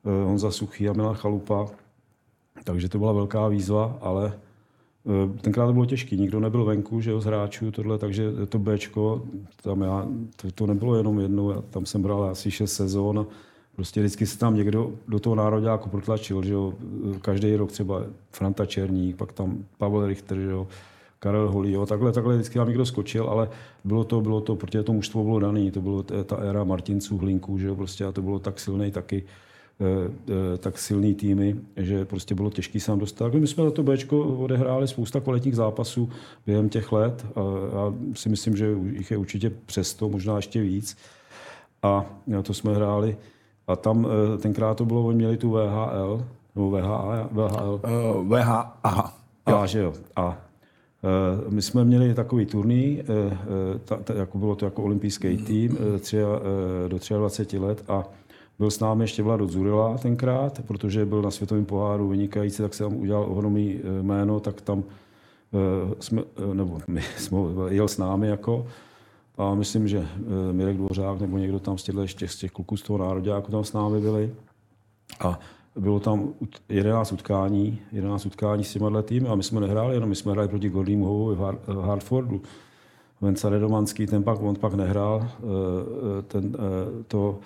[0.04, 1.66] Eh, Honza Suchý a Milan Chalupa.
[2.64, 4.32] Takže to byla velká výzva, ale
[5.06, 8.58] eh, tenkrát to bylo těžké, nikdo nebyl venku, že jo, z hráčů, tohle, takže to
[8.58, 9.22] Bčko,
[9.62, 13.26] tam já, to, to nebylo jenom jednou, já tam jsem bral asi šest sezón a
[13.76, 16.74] prostě vždycky se tam někdo do toho nároďáku protlačil, že jo,
[17.22, 20.68] každý rok třeba Franta Černík, pak tam Pavel Richter, že jo,
[21.18, 23.48] Karel Holý, jo, takhle, takhle vždycky tam někdo skočil, ale
[23.84, 27.58] bylo to, bylo to, protože to mužstvo bylo dané, to bylo ta éra Martinců, Hlinků,
[27.58, 29.24] že jo, prostě a to bylo tak silný taky,
[30.58, 33.34] tak silný týmy, že prostě bylo těžké se tam dostat.
[33.34, 36.08] My jsme za to Bčko odehráli spousta kvalitních zápasů
[36.46, 37.40] během těch let a
[37.74, 40.96] já si myslím, že jich je určitě přesto, možná ještě víc.
[41.82, 42.06] A
[42.42, 43.16] to jsme hráli
[43.66, 47.80] a tam eh, tenkrát to bylo, oni měli tu VHL, nebo VHA, VHL.
[47.84, 48.80] Uh, VHA.
[49.46, 49.92] A, že jo.
[50.16, 50.38] A
[51.48, 53.02] my jsme měli takový turný,
[53.84, 56.18] ta, ta, jako bylo to jako olympijský tým tři,
[56.88, 58.04] do 23 let a
[58.60, 62.84] byl s námi ještě Vlado Zurila tenkrát, protože byl na světovém poháru vynikající, tak se
[62.84, 67.98] tam udělal ohromný eh, jméno, tak tam eh, jsme, eh, nebo my jsme, jel s
[67.98, 68.66] námi jako
[69.38, 70.06] a myslím, že
[70.52, 73.72] Mirek Dvořák nebo někdo tam z těch, z těch kluků z toho nároďáku tam s
[73.72, 74.34] námi byli.
[75.20, 75.38] A
[75.76, 76.34] bylo tam
[76.68, 80.48] 11 utkání, 11 utkání s těma týmy a my jsme nehráli, jenom my jsme hráli
[80.48, 82.42] proti Gordímu Hovovi v Hartfordu.
[83.20, 85.28] Venca Redomanský, ten pak, on pak nehrál,
[86.28, 86.56] ten,
[87.08, 87.38] to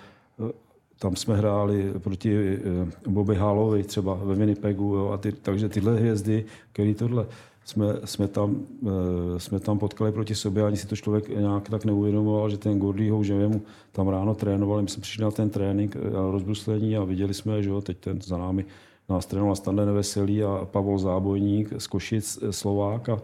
[0.99, 2.59] tam jsme hráli proti eh,
[3.07, 7.25] Bobby Hallovi třeba ve Winnipegu, jo, a ty, takže tyhle hvězdy, který tohle,
[7.65, 11.85] jsme, jsme, tam, eh, jsme tam potkali proti sobě, ani si to člověk nějak tak
[11.85, 15.95] neuvědomoval, že ten Gordy že mu tam ráno trénoval, my jsme přišli na ten trénink
[15.95, 18.65] eh, a rozbruslení a viděli jsme, že jo, teď ten za námi
[19.09, 23.21] nás trénoval Standa Neveselý a Pavel Zábojník z Košic, Slovák a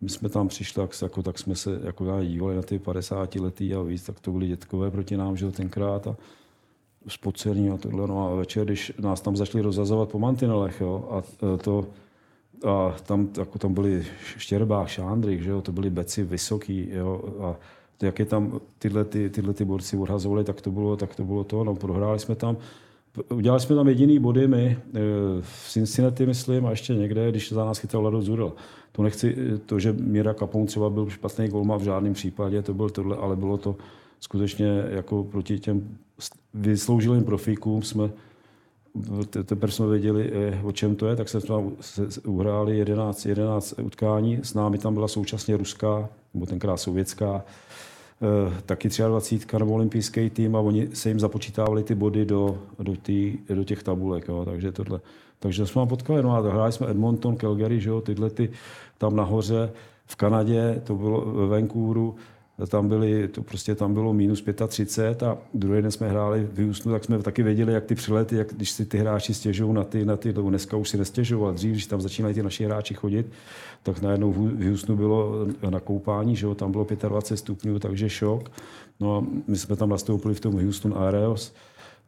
[0.00, 3.74] my jsme tam přišli, tak, jako, tak jsme se jako dívali na ty 50 letý
[3.74, 6.16] a víc, tak to byli dětkové proti nám, že jo, tenkrát a
[7.08, 8.06] spocený a tohle.
[8.06, 11.22] No a večer, když nás tam začali rozazovat po mantinelech, jo, a
[11.54, 11.86] e, to,
[12.66, 14.04] a tam, jako tam byli
[14.36, 17.56] Štěrbák, Šándrik, že jo, to byli beci vysoký, jo, a
[18.02, 21.44] jak je tam tyhle, ty, tyhle ty borci odhazovali, tak to bylo, tak to bylo
[21.44, 22.56] to, no, prohráli jsme tam,
[23.28, 24.78] udělali jsme tam jediný body my, e,
[25.40, 28.52] v Cincinnati, myslím, a ještě někde, když za nás chytal Lado Zurel.
[28.92, 29.36] To nechci,
[29.66, 33.36] to, že Míra Kapoun třeba byl špatný golma v žádném případě, to byl tohle, ale
[33.36, 33.76] bylo to
[34.20, 35.98] skutečně jako proti těm
[36.54, 38.10] vysloužilým profíkům jsme
[39.44, 41.72] teprve jsme věděli, eh, o čem to je, tak jsme tam
[42.26, 44.38] uhráli 11, 11 utkání.
[44.42, 47.44] S námi tam byla současně ruská, nebo tenkrát sovětská,
[48.22, 52.96] eh, taky 23 nebo olympijský tým a oni se jim započítávali ty body do, do,
[52.96, 54.28] tý, do těch tabulek.
[54.28, 54.44] Jo.
[54.44, 55.00] Takže, tohle,
[55.38, 56.22] takže jsme potkali.
[56.22, 58.50] No a hráli jsme Edmonton, Calgary, že jo, tyhle ty
[58.98, 59.72] tam nahoře.
[60.06, 62.16] V Kanadě, to bylo ve Vancouveru,
[62.66, 66.94] tam, byly, to prostě tam bylo minus 35 a druhý den jsme hráli v Houstonu,
[66.94, 70.04] tak jsme taky věděli, jak ty přilety, jak když si ty hráči stěžují na ty,
[70.04, 72.94] na ty, nebo dneska už si nestěžují, a dřív, když tam začínají ty naši hráči
[72.94, 73.26] chodit,
[73.82, 78.50] tak najednou v Houstonu bylo na koupání, že jo, tam bylo 25 stupňů, takže šok.
[79.00, 81.54] No a my jsme tam nastoupili v tom Houston Aereos,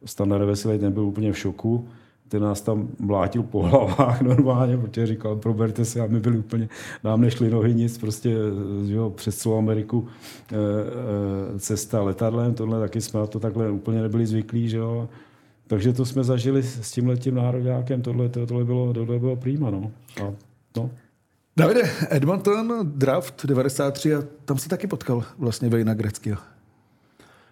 [0.05, 1.87] Standard Veselý, ten byl úplně v šoku
[2.27, 6.69] ten nás tam mlátil po hlavách normálně, protože říkal, proberte se a my byli úplně,
[7.03, 8.35] nám nešli nohy nic, prostě
[8.85, 10.07] že jo, přes celou Ameriku
[10.51, 15.09] e, e, cesta letadlem, tohle taky jsme na to takhle úplně nebyli zvyklí, že jo.
[15.67, 19.91] Takže to jsme zažili s tím letím nároďákem, tohle, tohle, bylo, tohle bylo prýma, no.
[20.23, 20.33] A,
[20.77, 20.89] no.
[21.57, 26.37] Davide, Edmonton, draft 93 a tam se taky potkal vlastně Vejna Greckého.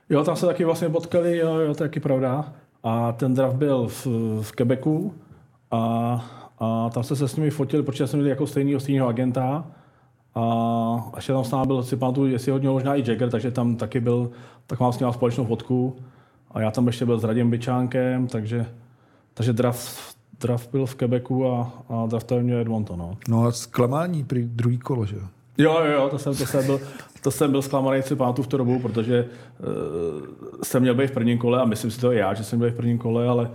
[0.10, 2.54] Jo, tam se taky vlastně potkali, jo, jo, to je taky pravda.
[2.84, 4.08] A ten draft byl v,
[4.42, 5.14] v Quebecu
[5.72, 6.26] a,
[6.60, 9.68] a tam se se s nimi fotil, protože jsem měl jako stejného stejného agenta.
[10.36, 13.76] A ještě tam s námi byl, si pamatuju, jestli hodně možná i Jagger, takže tam
[13.76, 14.32] taky byl,
[14.68, 15.96] tak mám s ním společnou fotku.
[16.52, 18.66] a já tam ještě byl s Radim Byčánkem, takže,
[19.34, 23.00] takže draft, draft byl v Quebecu a, a draftoval mě Edmonton.
[23.00, 23.18] No.
[23.28, 25.28] no a zklamání při druhý kolo, že jo?
[25.58, 26.82] Jo, jo, jo, to jsem, to jsem byl,
[27.22, 30.28] to jsem byl zklamaný si pamatuju v tu dobu, protože uh,
[30.64, 32.72] jsem měl být v prvním kole a myslím si to i já, že jsem byl
[32.72, 33.50] v prvním kole, ale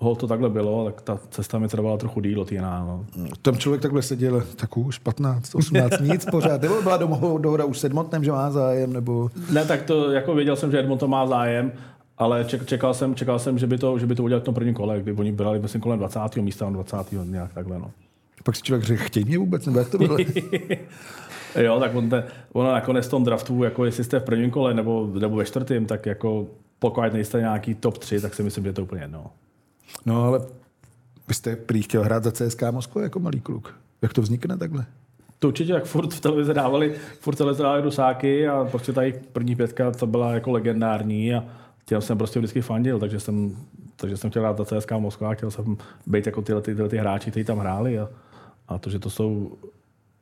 [0.00, 2.84] hol to takhle bylo, tak ta cesta mi trvala trochu díl od jiná.
[2.84, 3.04] No.
[3.42, 6.62] Tam člověk takhle seděl tak už 15, 18, nic pořád.
[6.62, 6.96] Nebo byla
[7.38, 8.92] dohoda už s Edmontonem, že má zájem?
[8.92, 9.30] Nebo...
[9.52, 11.72] Ne, tak to jako věděl jsem, že Edmonton má zájem,
[12.18, 14.74] ale čekal jsem, čekal jsem že, by to, že by to udělal v tom prvním
[14.74, 16.36] kole, kdy oni brali myslím kolem 20.
[16.36, 16.96] místa, 20.
[17.24, 17.78] nějak takhle.
[17.78, 17.90] No.
[18.44, 20.16] Pak si člověk řekl, chtějí mě vůbec, nebo jak to bylo?
[21.56, 24.74] jo, tak on te, ono nakonec v tom draftu, jako jestli jste v prvním kole
[24.74, 26.46] nebo, nebo ve čtvrtém, tak jako
[26.78, 29.30] pokud nejste nějaký top 3, tak si myslím, že je to úplně jedno.
[30.06, 30.40] No ale
[31.28, 33.74] vy jste prý chtěl hrát za CSK Moskva jako malý kluk.
[34.02, 34.86] Jak to vznikne takhle?
[35.38, 39.56] To určitě, jak furt v televizi dávali, furt televizi dávali dusáky a prostě tady první
[39.56, 41.44] pětka to byla jako legendární a
[41.84, 43.56] těm jsem prostě vždycky fandil, takže jsem,
[43.96, 47.30] takže jsem chtěl hrát za CSK Moskva, chtěl jsem být jako tyhle, tyhle ty hráči,
[47.30, 48.08] kteří tam hráli a,
[48.68, 49.58] a to, že to jsou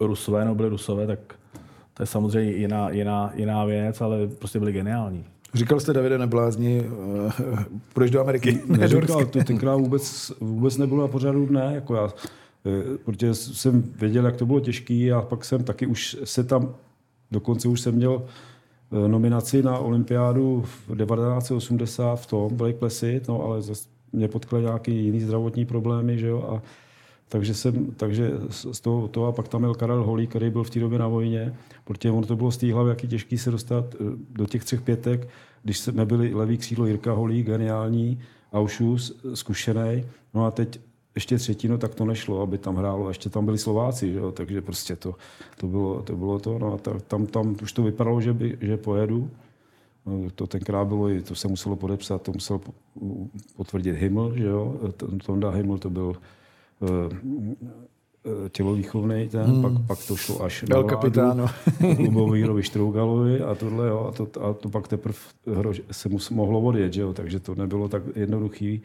[0.07, 1.19] Rusové nebo byli Rusové, tak
[1.95, 5.25] to je samozřejmě jiná, jiná, jiná věc, ale prostě byli geniální.
[5.55, 7.33] Říkal jste, Davide, neblázni, uh,
[7.93, 8.61] půjdeš do Ameriky?
[8.67, 12.09] Neříkal, to tenkrát vůbec, vůbec nebylo na pořadu dne, jako já,
[12.67, 16.75] eh, protože jsem věděl, jak to bylo těžký a pak jsem taky už se tam,
[17.31, 18.23] dokonce už jsem měl
[19.05, 24.63] eh, nominaci na olympiádu v 1980 v tom Blake Placid, no ale zase mě potkly
[24.63, 26.63] nějaký jiný zdravotní problémy, že jo, a
[27.29, 30.71] takže, jsem, takže z toho, toho, a pak tam byl Karel Holý, který byl v
[30.71, 33.51] té době na vojně, protože ono to bylo z té hlavy, jak je těžký se
[33.51, 35.29] dostat eh, do těch třech pětek,
[35.63, 38.21] když jsme byli levý křídlo Jirka Holý, geniální,
[38.53, 40.81] Aušus, zkušený, no a teď
[41.15, 43.07] ještě třetinu, tak to nešlo, aby tam hrálo.
[43.07, 44.33] A ještě tam byli Slováci, že jo?
[44.33, 45.15] takže prostě to,
[45.57, 46.59] to, bylo, to bylo to.
[46.59, 49.31] No a ta, tam, tam už to vypadalo, že, by, že pojedu.
[50.07, 52.61] No, to tenkrát bylo, to se muselo podepsat, to musel
[53.57, 54.81] potvrdit Himmel, že jo?
[55.27, 56.38] Tonda Himmel to byl Eh, eh,
[58.49, 59.63] tělovýchovný ten, hmm.
[59.63, 61.47] pak, pak to šlo až Byl na kapitáno.
[61.99, 65.19] Lubomírovi Štrougalovi a tohle, jo, a to, a to pak teprve
[65.91, 68.83] se mus, mohlo odjet, že jo, takže to nebylo tak jednoduchý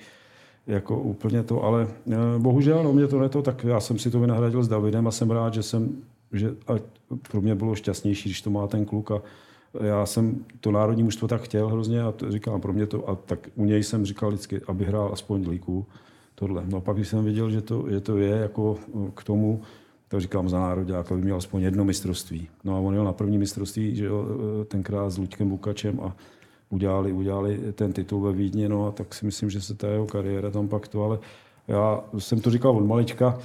[0.67, 4.19] jako úplně to, ale eh, bohužel, no mě to neto, tak já jsem si to
[4.19, 5.89] vynahradil s Davidem a jsem rád, že jsem,
[6.31, 6.73] že a
[7.31, 9.21] pro mě bylo šťastnější, když to má ten kluk a
[9.81, 13.15] já jsem to národní mužstvo tak chtěl hrozně a to, říkám, pro mě to, a
[13.15, 15.85] tak u něj jsem říkal vždycky, aby hrál aspoň líku
[16.35, 16.63] tohle.
[16.65, 19.61] No a pak, když jsem viděl, že to, že to je jako eh, k tomu,
[20.07, 22.47] tak říkám za národě, jako by měl aspoň jedno mistrovství.
[22.63, 24.25] No a on jel na první mistrovství, že jo,
[24.61, 26.15] eh, tenkrát s Luďkem Bukačem a
[26.69, 30.05] udělali, udělali ten titul ve Vídni, no a tak si myslím, že se ta jeho
[30.05, 31.19] kariéra tam pak to, ale
[31.67, 33.39] já jsem to říkal od malička,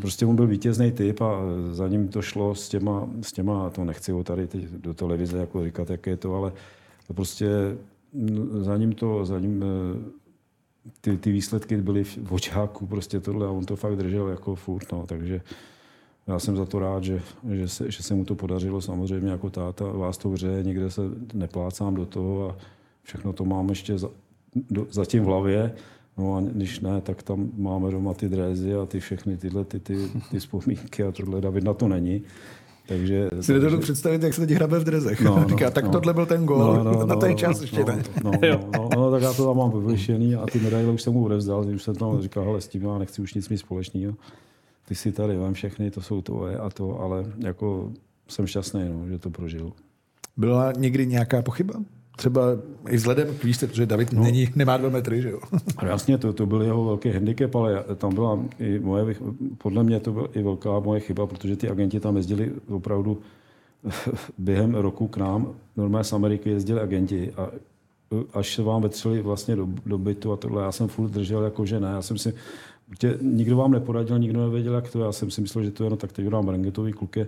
[0.00, 1.40] prostě on byl vítězný typ a
[1.72, 5.38] za ním to šlo s těma, s těma to nechci ho tady teď do televize
[5.38, 6.52] jako říkat, jak je to, ale
[7.06, 7.48] to prostě
[8.58, 10.25] za ním to, za ním eh,
[11.00, 14.92] ty, ty výsledky byly v očáku, prostě tohle a on to fakt držel jako furt,
[14.92, 15.40] no, takže
[16.26, 19.50] já jsem za to rád, že, že, se, že se mu to podařilo samozřejmě jako
[19.50, 21.02] táta, vás to vře, někde se
[21.34, 22.56] neplácám do toho a
[23.02, 24.08] všechno to mám ještě za,
[24.70, 25.74] do, zatím v hlavě.
[26.18, 29.80] No a když ne, tak tam máme doma ty drézy a ty všechny tyhle ty,
[29.80, 29.96] ty,
[30.30, 31.40] ty vzpomínky a tohle.
[31.40, 32.22] David na to není.
[32.88, 33.52] Takže, si takže...
[33.52, 35.20] nedovedu představit, jak se teď hrabe v drezech.
[35.20, 37.56] No, no, Říká, tak no, tohle byl ten gol, no, no, na ten no, čas
[37.56, 38.02] no, ještě no, ne.
[38.24, 41.12] No, no, no, no, tak já to tam mám vyvlešený a ty medaile už jsem
[41.12, 44.14] mu odevzdal, už jsem tam říkal, hele, s tím já nechci už nic mít společného.
[44.88, 47.92] Ty si tady, vem všechny, to jsou tvoje a to, ale jako
[48.28, 49.72] jsem šťastný, no, že to prožil.
[50.36, 51.74] Byla někdy nějaká pochyba?
[52.16, 52.42] Třeba
[52.88, 54.22] i vzhledem k výšce, protože David no.
[54.22, 55.40] není, nemá dva metry, že jo?
[55.82, 59.14] Jasně, to, to byl jeho velký handicap, ale tam byla i moje,
[59.58, 63.18] podle mě to byla i velká moje chyba, protože ty agenti tam jezdili opravdu
[64.38, 67.50] během roku k nám, normálně z Ameriky jezdili agenti a
[68.32, 71.66] až se vám vetřeli vlastně do, do bytu a tohle, já jsem furt držel jako,
[71.66, 72.34] že ne, já jsem si,
[72.98, 75.90] tě, nikdo vám neporadil, nikdo nevěděl, jak to, já jsem si myslel, že to je,
[75.90, 77.26] no tak teď dám rangetový kluky,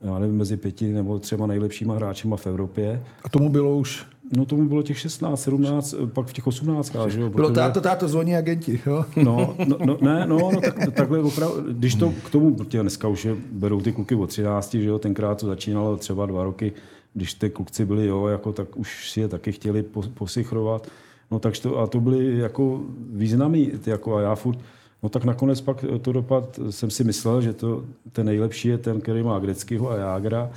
[0.00, 3.02] já nevím, mezi pěti nebo třema nejlepšíma hráčima v Evropě.
[3.24, 4.06] A tomu bylo už?
[4.36, 6.96] No tomu bylo těch 16, 17, pak v těch 18.
[7.08, 7.30] Že jo?
[7.30, 9.04] Bylo táto, táto zvoní agenti, jo?
[9.16, 13.08] No, no, no ne, no, no tak, takhle opravdu, když to k tomu, protože dneska
[13.08, 16.72] už je, berou ty kluky od 13, že jo, tenkrát to začínalo třeba dva roky,
[17.14, 20.88] když ty klukci byli, jo, jako, tak už si je taky chtěli posichrovat.
[21.30, 22.80] No takže to, a to byly jako
[23.12, 24.58] významy, jako a já furt,
[25.02, 29.00] No tak nakonec pak to dopad, jsem si myslel, že to, ten nejlepší je ten,
[29.00, 30.50] který má Greckýho a Jágra.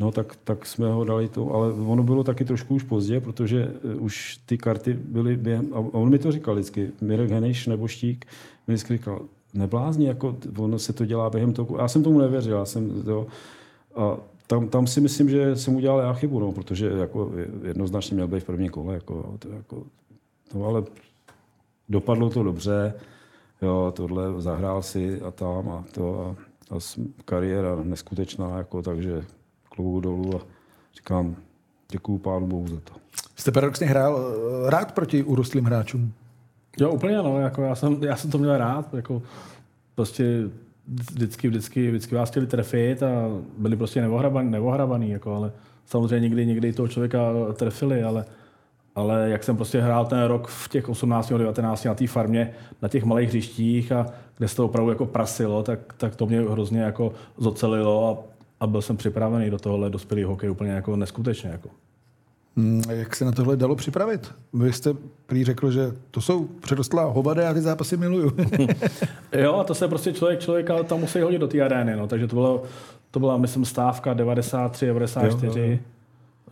[0.00, 3.74] No tak, tak jsme ho dali to, ale ono bylo taky trošku už pozdě, protože
[3.92, 7.88] eh, už ty karty byly během, a on mi to říkal vždycky, Mirek Heneš nebo
[7.88, 8.26] Štík,
[8.66, 9.22] mi vždycky říkal,
[9.54, 13.26] neblázni, jako ono se to dělá během toho, já jsem tomu nevěřil, já jsem to,
[13.96, 17.32] a tam, tam si myslím, že jsem udělal já chybu, no, protože jako
[17.62, 19.82] jednoznačně měl být v první kole, jako, to, jako
[20.54, 20.84] No ale
[21.88, 22.94] dopadlo to dobře,
[23.62, 26.36] jo, tohle zahrál si a tam a to a,
[26.76, 26.78] a
[27.24, 29.24] kariéra neskutečná, jako, takže
[29.82, 30.40] klobouk dolů a
[30.94, 31.36] říkám,
[31.90, 32.92] děkuju pánu bohu za to.
[33.36, 36.12] Jste paradoxně hrál eh, rád proti urostlým hráčům?
[36.78, 39.22] Jo, úplně no, jako já jsem, já jsem to měl rád, jako
[39.94, 40.24] prostě
[41.12, 45.52] vždycky, vždycky, vždycky vás chtěli trefit a byli prostě neohrabaný, neohrabaný jako, ale
[45.86, 48.24] samozřejmě někdy, někdy toho člověka trefili, ale,
[48.94, 52.88] ale jak jsem prostě hrál ten rok v těch 18 19 na té farmě, na
[52.88, 54.06] těch malých hřištích a
[54.38, 58.29] kde se to opravdu jako prasilo, tak, tak to mě hrozně jako zocelilo a,
[58.60, 61.50] a byl jsem připravený do tohohle dospělý hokej úplně jako neskutečně.
[61.50, 61.68] Jako.
[62.56, 64.34] Hmm, jak se na tohle dalo připravit?
[64.52, 64.90] Vy jste
[65.26, 68.32] prý řekl, že to jsou předostlá hovada a ty zápasy miluju.
[69.32, 72.06] jo, a to se prostě člověk, člověka tam musí hodit do té arény, no.
[72.06, 72.62] takže to, bylo,
[73.10, 75.78] to byla, myslím, stávka 93, 94 jo,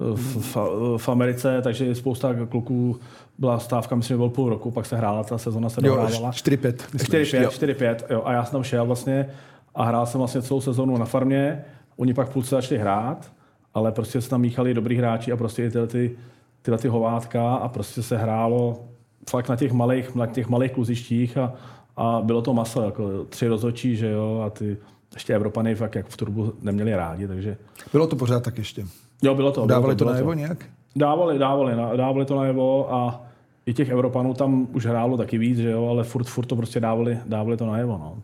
[0.01, 0.16] jo.
[0.16, 0.57] V, v,
[0.97, 3.01] v, Americe, takže spousta kluků
[3.38, 6.31] byla stávka, myslím, že byl půl roku, pak se hrála, ta sezona se dohrávala.
[6.31, 6.73] 4-5.
[6.73, 8.23] 4-5, 4-5, jo.
[8.25, 9.29] A já jsem tam šel vlastně
[9.75, 11.64] a hrál jsem vlastně celou sezonu na farmě.
[11.99, 13.31] Oni pak půlce začali hrát
[13.75, 16.17] ale prostě se tam míchali dobrý hráči a prostě i tyhle, ty,
[16.63, 18.85] tyhle ty hovátka a prostě se hrálo
[19.31, 21.53] fakt na těch malých, na těch malých kluzištích a,
[21.97, 24.77] a bylo to maso, jako tři rozhodčí, že jo, a ty
[25.15, 27.57] ještě Evropany fakt jak v Turbu neměli rádi, takže...
[27.93, 28.87] Bylo to pořád tak ještě?
[29.23, 29.67] Jo, bylo to.
[29.67, 30.65] Dávali bylo to, to najevo nějak?
[30.97, 33.23] Dávali, dávali, dávali to najevo a
[33.67, 36.81] i těch Evropanů tam už hrálo taky víc, že jo, ale furt, furt to prostě
[36.81, 38.19] dávali, dávali to najevo, no.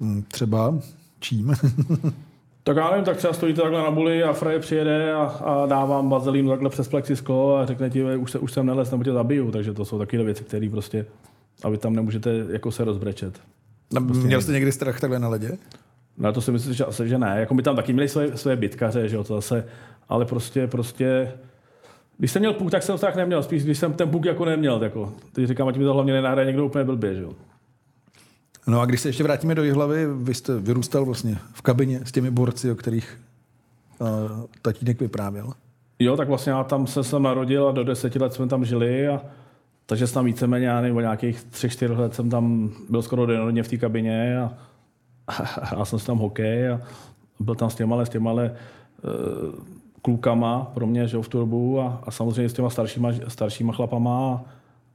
[0.00, 0.74] Hmm, třeba
[1.20, 1.54] čím?
[2.70, 6.08] Tak já nevím, tak třeba stojíte takhle na buli a Freje přijede a, a dávám
[6.08, 9.50] bazelín takhle přes plexisklo a řekne ti, už, se, už jsem nelez, nebo tě zabiju.
[9.50, 11.06] Takže to jsou takové věci, které prostě,
[11.62, 13.40] a vy tam nemůžete jako se rozbrečet.
[13.92, 15.58] No, prostě měl jste někdy strach takhle na ledě?
[16.18, 17.36] No to si myslím, že asi, že ne.
[17.40, 19.64] Jako my tam taky měli své, své bitkaře, že jo, to zase,
[20.08, 21.32] ale prostě, prostě,
[22.18, 23.42] když jsem měl puk, tak jsem strach neměl.
[23.42, 25.12] Spíš, když jsem ten puk jako neměl, jako.
[25.32, 27.32] Teď říkám, ať mi to hlavně nenahraje někdo úplně blbě, že jo.
[28.66, 32.12] No a když se ještě vrátíme do Jihlavy, vy jste vyrůstal vlastně v kabině s
[32.12, 33.20] těmi borci, o kterých
[33.98, 34.08] uh,
[34.62, 35.52] tatínek vyprávěl.
[35.98, 39.08] Jo, tak vlastně já tam se jsem narodil a do deseti let jsme tam žili
[39.08, 39.20] a
[39.86, 43.26] takže jsem tam víceméně, já nevím, o nějakých třech, čtyř let jsem tam byl skoro
[43.26, 44.52] denodně v té kabině a,
[45.76, 46.80] a jsem si tam hokej a
[47.40, 48.40] byl tam s těma, s těma uh,
[50.02, 54.40] klukama pro mě, že v turbu a, a samozřejmě s těma staršíma, staršíma chlapama a,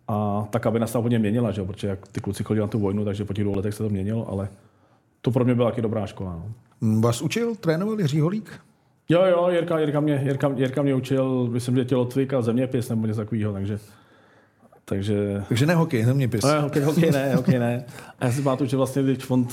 [0.08, 1.64] a ta kabina se hodně měnila, že?
[1.64, 3.90] protože jak ty kluci chodili na tu vojnu, takže po těch dvou letech se to
[3.90, 4.48] měnilo, ale
[5.22, 6.32] to pro mě byla taky dobrá škola.
[6.32, 6.52] No.
[6.82, 8.60] Mm, vás učil, trénoval Jiří Holík?
[9.10, 13.08] Jo, jo, Jirka, Jirka, mě, Jirka, Jirka mě učil, myslím, že tělotvyk a zeměpis nebo
[13.08, 13.80] něco takového, takže
[14.88, 15.44] takže...
[15.48, 16.44] Takže ne hokej, zeměpis.
[16.44, 17.86] Ne, hokej, hokej ne, hokej ne.
[18.20, 19.48] A já si pamatuju, že vlastně, když on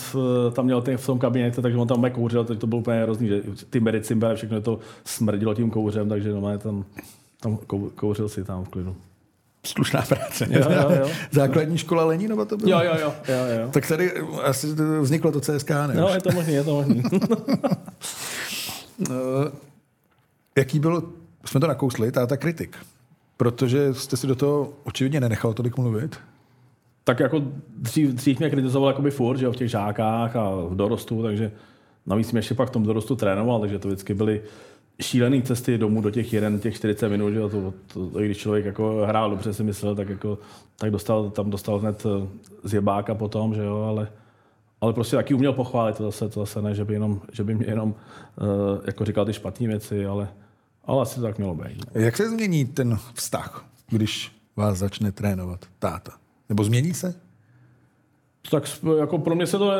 [0.52, 3.28] tam měl ten, v tom kabinetu, takže on tam kouřil, takže to bylo úplně hrozný,
[3.28, 6.84] že ty medicimbe, všechno to smrdilo tím kouřem, takže no, tam,
[7.40, 7.58] tam
[7.94, 8.96] kouřil si tam v klidu
[9.66, 10.46] slušná práce.
[10.50, 11.08] Jo, jo, jo.
[11.30, 12.82] Základní škola Lenínova to byla?
[12.82, 13.14] Jo, jo, jo.
[13.28, 13.68] jo, jo.
[13.70, 14.66] Tak tady asi
[15.00, 15.94] vzniklo to CSK, ne?
[15.94, 17.02] No, je to možný, je to možný.
[19.10, 19.50] Eh,
[20.56, 21.12] jaký byl,
[21.44, 22.76] jsme to nakousli, táta kritik,
[23.36, 26.16] protože jste si do toho očividně nenechal tolik mluvit.
[27.04, 27.42] Tak jako
[27.76, 31.52] dřív, dřív mě kritizoval jakoby furt, že jo, v těch žákách a v dorostu, takže
[32.06, 34.42] navíc mě ještě pak v tom dorostu trénoval, takže to vždycky byly
[35.00, 38.38] šílený cesty domů do těch jeden, těch 40 minut, že jo, to, to, to, když
[38.38, 40.38] člověk jako hrál dobře si myslel, tak jako,
[40.76, 42.28] tak dostal, tam dostal hned eh,
[42.64, 44.08] zjebáka potom, že jo, ale,
[44.80, 47.54] ale prostě taky uměl pochválit, to zase, to zase ne, že by, jenom, že by
[47.54, 48.46] mě jenom uh,
[48.86, 50.28] jako říkal ty špatné věci, ale,
[50.84, 51.84] ale asi to tak mělo být.
[51.94, 56.12] Jak se změní ten vztah, když vás začne trénovat táta?
[56.48, 57.14] Nebo změní se?
[58.50, 58.64] Tak
[58.98, 59.72] jako pro mě se to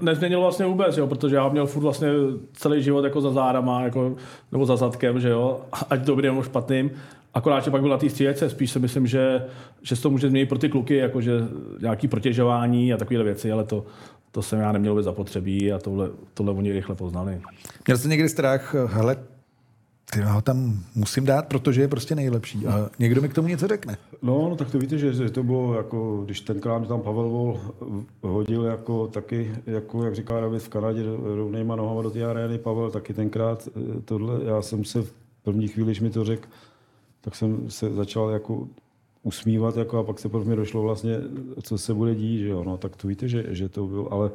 [0.00, 2.08] nezměnilo vlastně vůbec, jo, protože já měl furt vlastně
[2.52, 4.16] celý život jako za zádama, jako,
[4.52, 6.90] nebo za zadkem, že jo, ať dobrým nebo špatným.
[7.34, 9.46] Akorát, že pak byl na té střílece, spíš si myslím, že,
[9.82, 11.32] že se to může změnit pro ty kluky, jakože
[11.80, 13.84] nějaký protěžování a takové věci, ale to,
[14.32, 17.40] to jsem já neměl vůbec zapotřebí a tohle, tohle oni rychle poznali.
[17.86, 19.16] Měl jste někdy strach, hele,
[20.12, 22.66] ty ho tam musím dát, protože je prostě nejlepší.
[22.66, 23.98] A někdo mi k tomu něco řekne.
[24.22, 27.60] No, no tak to víte, že to bylo jako, když tenkrát tam Pavel Vol
[28.22, 31.02] hodil jako taky, jako jak říká David v Kanadě,
[31.36, 35.12] rovnýma nohama do té arény, Pavel taky tenkrát eh, tohle, já jsem se v
[35.42, 36.48] první chvíli, když mi to řekl,
[37.20, 38.68] tak jsem se začal jako
[39.22, 41.16] usmívat jako a pak se pro mě došlo vlastně,
[41.62, 44.30] co se bude dít, že jo, no, tak to víte, že, že to bylo, ale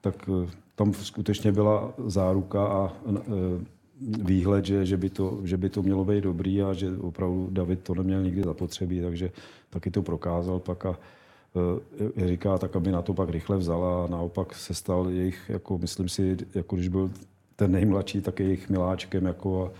[0.00, 5.68] tak eh, tam skutečně byla záruka a eh, výhled, že, že, by to, že by
[5.68, 9.30] to mělo být dobrý a že opravdu David to neměl nikdy zapotřebí, takže
[9.70, 10.98] taky to prokázal pak a
[12.20, 15.78] e, říká tak, aby na to pak rychle vzala a naopak se stal jejich, jako
[15.78, 17.10] myslím si, jako když byl
[17.56, 19.70] ten nejmladší, tak jejich miláčkem jako a,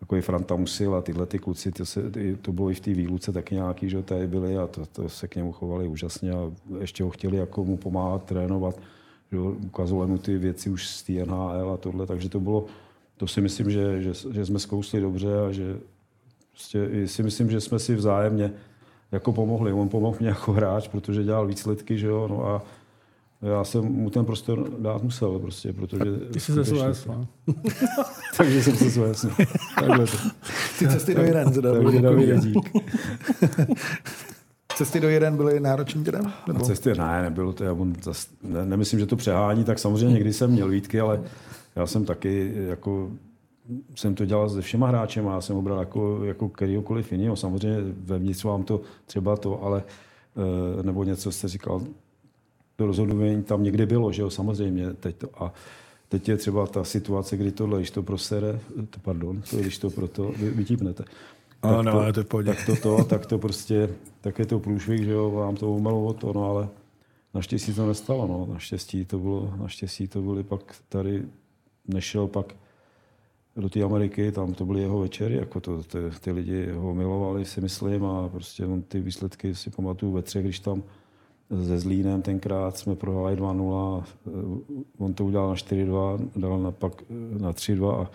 [0.00, 2.02] takový Franta Musil a tyhle ty kluci, to, se,
[2.42, 5.28] to bylo i v té výluce taky nějaký, že tady byli a to, to, se
[5.28, 8.80] k němu chovali úžasně a ještě ho chtěli jako mu pomáhat trénovat,
[9.32, 12.66] že ukazovali mu ty věci už z té NHL a tohle, takže to bylo,
[13.18, 15.76] to si myslím, že, že, že jsme zkousli dobře a že
[16.52, 18.52] prostě si myslím, že jsme si vzájemně
[19.12, 19.72] jako pomohli.
[19.72, 22.62] On pomohl mě jako hráč, protože dělal výsledky, že jo, no a
[23.42, 26.04] já jsem mu ten prostor dát musel, prostě, protože...
[26.32, 27.26] Ty jsi ze Suez, no.
[28.36, 29.30] Takže jsem se Suez, no.
[29.74, 30.16] Takhle to.
[30.78, 32.70] Ty cesty do Irán, teda Takže David dík.
[34.76, 36.20] Cesty do Irán byly náročný teda?
[36.46, 36.64] Nebo?
[36.64, 40.32] Cesty ne, nebylo to, já on zas, ne, nemyslím, že to přehání, tak samozřejmě někdy
[40.32, 41.20] jsem měl výtky, ale
[41.78, 43.10] já jsem taky jako
[43.94, 47.36] jsem to dělal se všema hráčem a já jsem ho bral jako, jako kterýkoliv jiného.
[47.36, 49.82] Samozřejmě vevnitř vám to třeba to, ale
[50.82, 51.82] nebo něco jste říkal,
[52.76, 54.94] to rozhodování tam někdy bylo, že jo, samozřejmě.
[54.94, 55.52] Teď to, a
[56.08, 58.60] teď je třeba ta situace, kdy tohle, když to prosere,
[59.02, 61.04] pardon, to, když to proto vy, vytípnete.
[61.60, 63.88] Tak no, to, to, tak to, to, tak to prostě,
[64.20, 66.68] tak je to průšvih, že jo, vám to umelo to, no ale
[67.34, 71.22] naštěstí to nestalo, no, naštěstí to bylo, naštěstí to byly pak tady,
[71.88, 72.54] nešel pak
[73.56, 77.44] do té Ameriky, tam to byly jeho večery, jako to, ty, ty lidi ho milovali,
[77.44, 80.82] si myslím, a prostě on ty výsledky si pamatuju ve třech, když tam
[81.66, 84.30] se Zlínem tenkrát jsme prohráli 2-0, eh,
[84.98, 88.10] on to udělal na 4-2, dal na, pak eh, na 3-2 a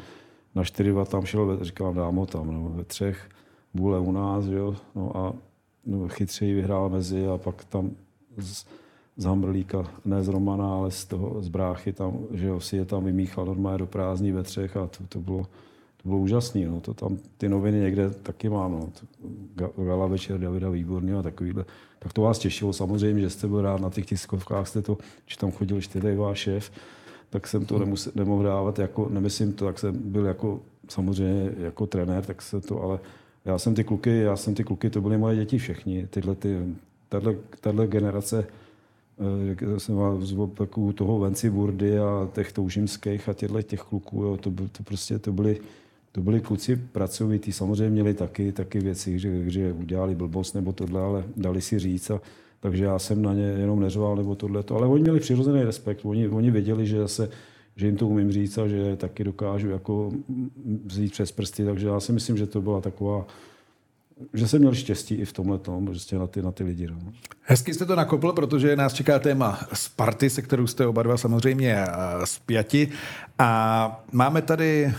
[0.55, 3.30] na 4-2 tam šel, říkám, dám ho tam, no, ve třech,
[3.74, 5.34] Bůle u nás, jo, no a
[5.86, 7.91] no, chytřeji vyhrál mezi a pak tam
[8.38, 8.65] z,
[9.18, 12.86] z Hambrlíka, ne z Romana, ale z toho, z bráchy tam, že jo, si je
[12.86, 15.43] tam vymíchal normálně do prázdní ve třech a to, to bylo,
[15.97, 16.82] to bylo úžasný, no.
[16.82, 18.89] to tam ty noviny někde taky mám, no.
[19.86, 21.66] Gala večer Davida Výborný a takovýhle
[22.03, 22.74] tak to vás těšilo.
[22.74, 26.39] Samozřejmě, že jste byl rád na těch tiskovkách, jste to, že tam chodil čtyři váš
[26.39, 26.72] šéf,
[27.30, 30.59] tak jsem to nemus, nemohl dávat, jako, nemyslím to, tak jsem byl jako,
[30.89, 32.99] samozřejmě jako trenér, tak se to, ale
[33.45, 36.57] já jsem ty kluky, já jsem ty kluky, to byly moje děti všichni, tyhle, ty,
[37.09, 38.47] tato, tato generace,
[39.20, 44.38] eh, jsem vás takovou toho Venci Burdy a těch toužimských a těchto těch kluků, jo,
[44.38, 45.59] to, byl, to prostě to byly
[46.14, 51.01] to byli kluci pracovití, samozřejmě měli taky, taky věci, že, že udělali blbost nebo tohle,
[51.01, 52.11] ale dali si říct.
[52.11, 52.22] A,
[52.59, 54.64] takže já jsem na ně jenom neřval nebo tohle.
[54.70, 56.05] Ale oni měli přirozený respekt.
[56.05, 57.30] Oni, oni věděli, že, se,
[57.76, 60.11] že jim to umím říct a že taky dokážu jako
[60.86, 61.66] vzít přes prsty.
[61.66, 63.28] Takže já si myslím, že to byla taková
[64.34, 66.88] že jsem měl štěstí i v tomhle tom, prostě na ty, na ty lidi.
[66.88, 66.97] No.
[67.41, 71.86] Hezky jste to nakopl, protože nás čeká téma Sparty, se kterou jste oba dva samozřejmě
[72.26, 72.89] spjati.
[73.39, 74.93] A máme tady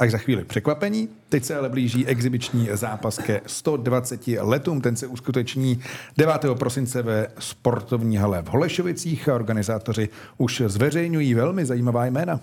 [0.00, 1.08] Až za chvíli překvapení.
[1.28, 4.80] Teď se ale blíží exibiční zápas ke 120 letům.
[4.80, 5.80] Ten se uskuteční
[6.16, 6.34] 9.
[6.54, 12.40] prosince ve sportovní hale v Holešovicích a organizátoři už zveřejňují velmi zajímavá jména.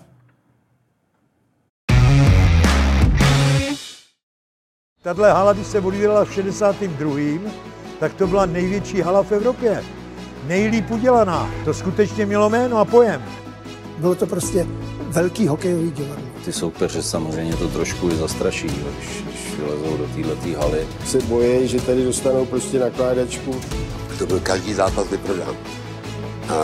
[5.02, 7.50] Tahle hala, když se odvíjela v 62.,
[8.00, 9.84] tak to byla největší hala v Evropě.
[10.46, 11.50] Nejlíp udělaná.
[11.64, 13.22] To skutečně mělo jméno a pojem.
[13.98, 14.66] Bylo to prostě
[15.08, 16.24] velký hokejový divadlo.
[16.44, 20.86] Ty soupeře samozřejmě to trošku i zastraší, když, když vylezou do této haly.
[21.06, 23.60] Se bojí, že tady dostanou prostě nakládačku.
[24.18, 25.54] To byl každý zápas vyprodán.
[26.48, 26.54] A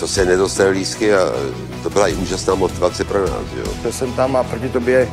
[0.00, 1.32] to se nedostalo lísky a
[1.82, 3.46] to byla i úžasná motivace pro nás.
[3.56, 3.72] Jo.
[3.82, 5.08] To jsem tam a proti tobě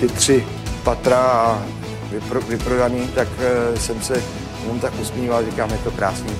[0.00, 0.46] ty tři
[0.88, 1.62] patra a
[2.10, 4.22] vypro, vyprodaný, tak uh, jsem se
[4.62, 6.32] jenom tak usmíval, říkám, je to krásný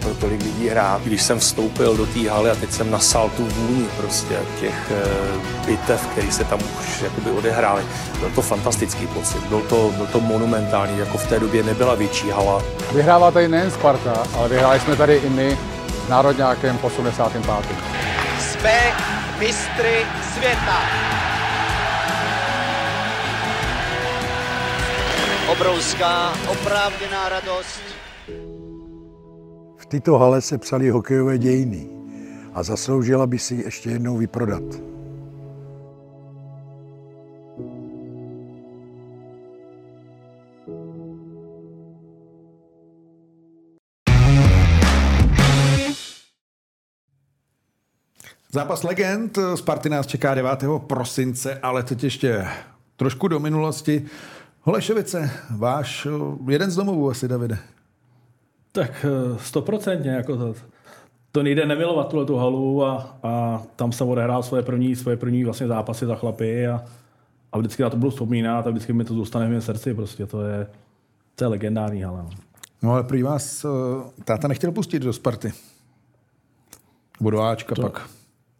[0.00, 1.02] pro tolik lidí hrát.
[1.02, 5.66] Když jsem vstoupil do té haly a teď jsem nasal tu vůni prostě těch eh,
[5.66, 7.82] bitev, které se tam už jakoby odehrály,
[8.20, 9.42] byl to fantastický pocit.
[9.48, 12.62] Byl to, byl to monumentální, jako v té době nebyla větší hala.
[12.92, 15.58] Vyhrává tady nejen Sparta, ale vyhráli jsme tady i my
[16.06, 17.66] s národňákem v 85.
[18.40, 18.92] Jsme
[19.38, 20.78] mistry světa.
[25.52, 27.80] Obrovská, oprávněná radost
[29.84, 31.88] v této hale se psali hokejové dějiny
[32.54, 34.62] a zasloužila by si ještě jednou vyprodat.
[48.52, 50.50] Zápas legend Sparty nás čeká 9.
[50.86, 52.46] prosince, ale teď ještě
[52.96, 54.06] trošku do minulosti.
[54.66, 56.06] Holešovice, váš
[56.48, 57.58] jeden z domovů asi, Davide.
[58.72, 60.54] Tak eh, stoprocentně, jako to,
[61.32, 65.44] to nejde nemilovat tuhle tu halu a, a tam jsem odehrál svoje první, svoje první
[65.44, 66.84] vlastně zápasy za chlapy a,
[67.52, 70.26] a vždycky na to budu vzpomínat a vždycky mi to zůstane v mém srdci, prostě
[70.26, 70.66] to je,
[71.34, 72.22] to je legendární hala.
[72.22, 72.30] No,
[72.82, 73.70] no ale prý vás uh,
[74.24, 75.52] táta nechtěl pustit do Sparty.
[77.20, 78.08] Budu Ačka to, pak.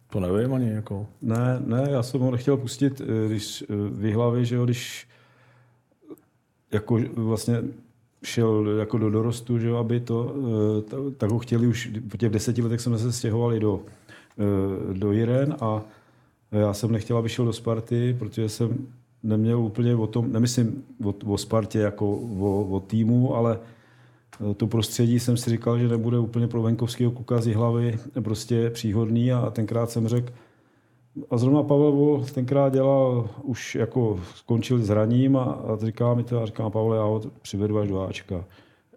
[0.09, 1.07] To nevím ani jako.
[1.21, 5.07] Ne, ne, já jsem ho nechtěl pustit, eh, když eh, v hlavě, že jo, když
[6.71, 7.61] jako vlastně
[8.23, 10.35] šel jako do dorostu, že jo, aby to,
[10.87, 13.81] eh, tak ho chtěli už, po těch deseti letech jsme se stěhovali do,
[14.93, 15.81] do Jiren a
[16.51, 18.87] já jsem nechtěl, aby šel do Sparty, protože jsem
[19.23, 23.59] neměl úplně o tom, nemyslím o, o Spartě jako o, o týmu, ale
[24.57, 29.31] to prostředí jsem si říkal, že nebude úplně pro venkovského kluka z hlavy prostě příhodný
[29.31, 30.33] a tenkrát jsem řekl,
[31.29, 36.23] a zrovna Pavel Vol tenkrát dělal, už jako skončil s hraním a, a říká mi
[36.23, 38.45] to a říká Pavel, já ho přivedu až do Ačka.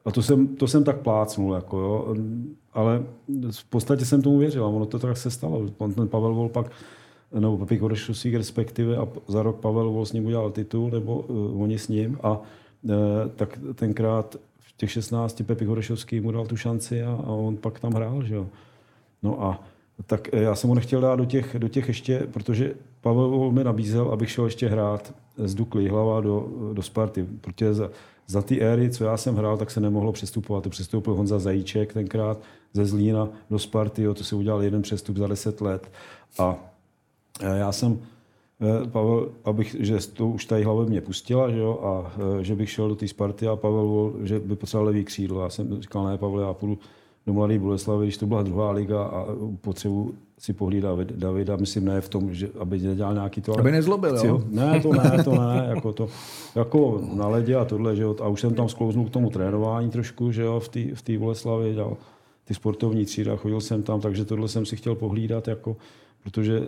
[0.05, 2.15] A to jsem, to jsem tak plácnul, jako jo.
[2.73, 3.03] ale
[3.51, 5.67] v podstatě jsem tomu věřil a ono to tak se stalo.
[5.79, 6.71] On ten Pavel Vol pak,
[7.39, 11.63] nebo Pepik Horešovský respektive a za rok Pavel Vol s ním udělal titul, nebo uh,
[11.63, 12.93] oni s ním a uh,
[13.37, 17.81] tak tenkrát v těch 16 Pepik Horešovský mu dal tu šanci a, a on pak
[17.81, 18.47] tam hrál, že jo.
[19.23, 19.61] No a
[20.07, 23.65] tak eh, já jsem ho nechtěl dát do těch, do těch ještě, protože Pavel mi
[23.65, 27.91] nabízel, abych šel ještě hrát z Dukly hlava do, do Sparty, protože za,
[28.27, 30.65] za ty éry, co já jsem hrál, tak se nemohlo přestupovat.
[30.65, 32.39] To přestoupil Honza Zajíček tenkrát
[32.73, 35.91] ze Zlína do Sparty, jo, to se udělal jeden přestup za 10 let.
[36.39, 36.57] A
[37.41, 38.01] eh, já jsem
[38.61, 42.71] eh, Pavel, abych, že to už tady hlavě mě pustila, že jo, a že bych
[42.71, 45.43] šel do té Sparty a Pavel, že by potřeboval levý křídlo.
[45.43, 46.79] Já jsem říkal, ne, Pavel, já půjdu
[47.29, 49.27] do Mladé Boleslavy, když to byla druhá liga a
[49.61, 53.59] potřebu si pohlídat Davida, myslím ne v tom, že aby nedělal nějaký to...
[53.59, 54.43] Aby nezlobil, jo?
[54.51, 56.09] Ne, to ne, to ne, jako to,
[56.55, 59.91] jako na ledě a tohle, že jo, a už jsem tam sklouznul k tomu trénování
[59.91, 61.97] trošku, že jo, v té v tý Boleslavě, dělal
[62.45, 65.77] ty sportovní třída, chodil jsem tam, takže tohle jsem si chtěl pohlídat, jako,
[66.23, 66.63] protože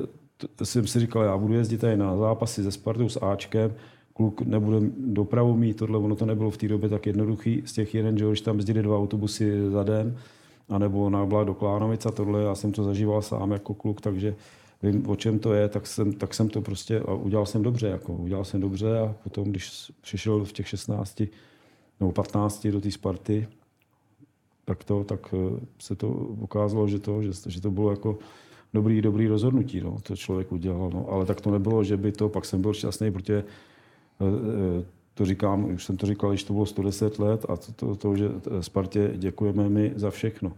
[0.57, 3.73] to, jsem si říkal, já budu jezdit tady na zápasy ze Spartou s Ačkem,
[4.15, 7.95] kluk nebude dopravu mít, tohle, ono to nebylo v té době tak jednoduchý, z těch
[7.95, 10.17] jeden, že když tam jezdili dva autobusy za den,
[10.71, 14.35] anebo na do Klánovic a tohle, já jsem to zažíval sám jako kluk, takže
[14.83, 17.87] vím, o čem to je, tak jsem, tak jsem to prostě, a udělal jsem dobře,
[17.87, 21.23] jako, udělal jsem dobře a potom, když přišel v těch 16
[22.01, 23.49] nebo 15 do té Sparty,
[24.65, 28.19] tak to, tak eh, se to ukázalo, že to, že, že to bylo jako
[28.75, 30.91] dobrý, dobrý rozhodnutí, no, to člověk udělal.
[30.95, 31.07] No.
[31.11, 33.45] Ale tak to nebylo, že by to, pak jsem byl šťastný, protože
[34.21, 34.25] eh,
[34.81, 34.85] eh,
[35.21, 38.17] to říkám, už jsem to říkal, když to bylo 110 let a to, to, to
[38.17, 38.29] že
[38.61, 40.53] Spartě děkujeme my za všechno.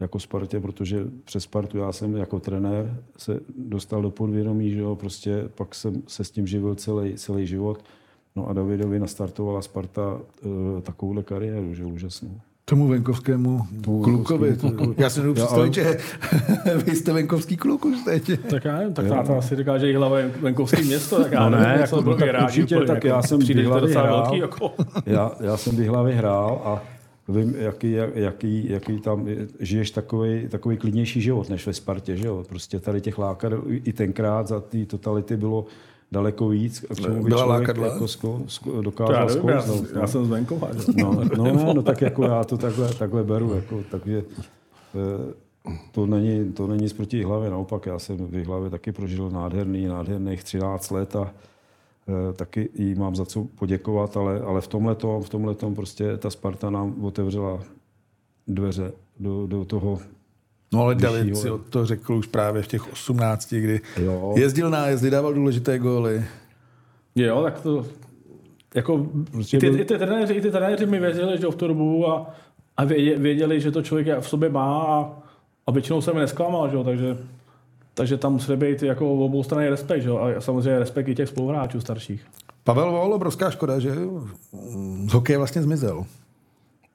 [0.00, 4.96] Jako Spartě, protože přes Spartu já jsem jako trenér se dostal do podvědomí, že jo,
[4.96, 7.84] prostě pak jsem se s tím živil celý, celý život.
[8.36, 12.40] No a Davidovi nastartovala Sparta uh, takovouhle kariéru, že úžasnou
[12.70, 14.50] tomu venkovskému tomu klukovi.
[14.50, 14.94] Venkovskému.
[14.98, 15.96] Já si nemůžu představit, že
[16.86, 18.30] vy jste venkovský kluk už teď.
[18.50, 21.50] Tak já nevím, tak táta asi říká, že hlava je venkovský město, tak já no
[21.50, 24.72] nevím, ne, jako, no, tak určitě, tak jako, já jsem Bihlavy hrál, velký, jako.
[25.06, 26.82] já, já jsem Bihlavy hrál a
[27.28, 29.28] vím, jaký, jaký, jaký tam
[29.60, 32.44] žiješ takový, takový klidnější život než ve Spartě, že jo?
[32.48, 35.66] Prostě tady těch lákad i tenkrát za té totality bylo
[36.12, 37.86] daleko víc, k čemu by Byla lákadla?
[37.86, 39.62] jako sko, sko, dokázal já, já,
[39.94, 40.68] já, já, jsem z venkova.
[40.96, 43.54] No, no, no, no, tak jako já to takhle, takhle beru.
[43.54, 44.24] Jako, takže,
[44.94, 45.34] eh,
[45.92, 49.86] to není, to není z proti hlavě, naopak já jsem v hlavě taky prožil nádherný,
[49.86, 51.34] nádherných 13 let a
[52.08, 56.30] e, taky jí mám za co poděkovat, ale, ale v tomhle v tomhle prostě ta
[56.30, 57.60] Sparta nám otevřela
[58.46, 59.98] dveře do, do toho
[60.74, 64.34] No ale David si to řekl už právě v těch 18, kdy jo.
[64.36, 66.24] jezdil jezdy, dával důležité góly.
[67.14, 67.86] Jo, tak to...
[68.74, 71.68] Jako, prostě i, ty, i, ty trenéři, I ty trenéři mi věřili, že v tu
[71.68, 72.34] dobu a,
[72.76, 75.12] a věděli, že to člověk v sobě má a,
[75.66, 77.16] a většinou se mi nesklamal, že takže,
[77.94, 81.80] takže tam musí být jako obou strany respekt, že a samozřejmě respekt i těch spoluhráčů
[81.80, 82.26] starších.
[82.64, 83.94] Pavel Vol, obrovská škoda, že
[85.06, 86.04] z hokeje vlastně zmizel.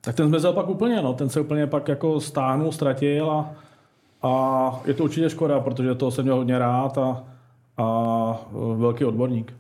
[0.02, 1.14] Tak ten zmizel pak úplně, no.
[1.14, 3.56] Ten se úplně pak jako stáhnul, ztratil a,
[4.22, 7.24] a je to určitě škoda, protože to jsem měl hodně rád a,
[7.78, 9.54] a velký odborník.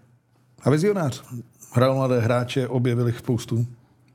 [0.63, 1.23] A vizionář.
[1.73, 3.65] Hrál mladé hráče, objevili spoustu.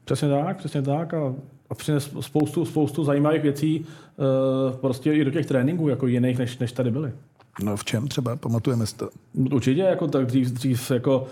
[0.05, 1.15] Přesně tak, přesně tak.
[1.15, 1.35] A,
[1.71, 6.59] a přines spoustu, spoustu zajímavých věcí e, prostě i do těch tréninků, jako jiných, než,
[6.59, 7.13] než tady byly.
[7.63, 8.37] No v čem třeba?
[8.37, 9.09] Pamatujeme si to?
[9.53, 11.27] Určitě, jako tak dřív, dřív jako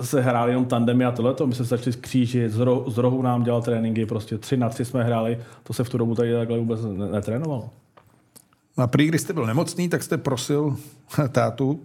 [0.00, 3.22] se hráli jenom tandemy a tohle, my jsme se začali skřížit, z, rohu, z rohu
[3.22, 6.32] nám dělal tréninky, prostě tři na tři jsme hráli, to se v tu dobu tady
[6.32, 6.80] takhle vůbec
[7.10, 7.70] netrénovalo.
[8.78, 10.76] No a prý, když jste byl nemocný, tak jste prosil
[11.32, 11.80] tátu,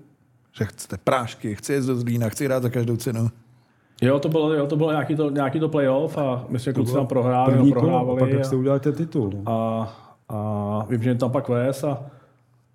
[0.58, 3.30] že chcete prášky, chci jít do Zlína, chci hrát za každou cenu.
[4.02, 6.94] Jo, to bylo, jo, to bylo nějaký to, nějaký to playoff a my jsme kluci
[6.94, 8.20] tam prohráli, první prohrávali.
[8.20, 9.32] Kolo, a pak jste udělali ten titul.
[9.36, 9.52] No.
[9.52, 9.94] A,
[10.30, 12.04] a vím, že tam pak vést a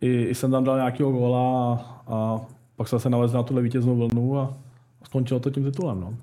[0.01, 2.41] i, i jsem tam dal nějakého góla a, a
[2.77, 4.55] pak jsem se nalezl na tuhle vítěznou vlnu a
[5.05, 6.01] skončilo to tím titulem.
[6.01, 6.15] No.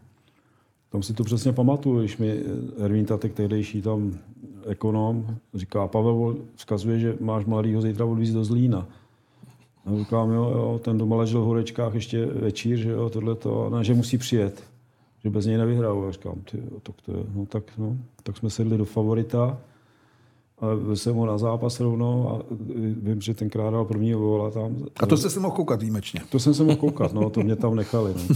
[0.89, 2.39] Tam si to přesně pamatuju, když mi
[2.79, 4.13] Ervín Tatek, tehdejší tam
[4.67, 8.87] ekonom, říká, Pavel vzkazuje, že máš mladýho zítra odvízt do Zlína.
[9.85, 13.69] A říkám, jo, jo, ten doma ležel v horečkách ještě večír, že jo, tohle to,
[13.69, 14.63] no, že musí přijet,
[15.23, 16.05] že bez něj nevyhrál.
[16.07, 19.57] A říkám, ty, jo, tak to je, no tak, no, tak jsme sedli do favorita
[20.61, 22.55] a jsem ho na zápas rovnou a
[22.97, 24.75] vím, že tenkrát dal první góla tam.
[24.97, 26.21] A to jste se mohl koukat výjimečně.
[26.29, 28.13] To jsem se mohl koukat, no, to mě tam nechali.
[28.15, 28.35] No.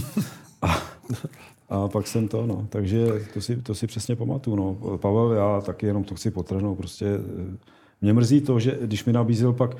[0.62, 0.76] A,
[1.68, 2.66] a pak jsem to, no.
[2.68, 4.56] Takže to si, to si přesně pamatuju.
[4.56, 4.96] No.
[4.96, 6.78] Pavel, já taky jenom to chci potrhnout.
[6.78, 7.56] Prostě eh,
[8.00, 9.76] mě mrzí to, že když mi nabízel pak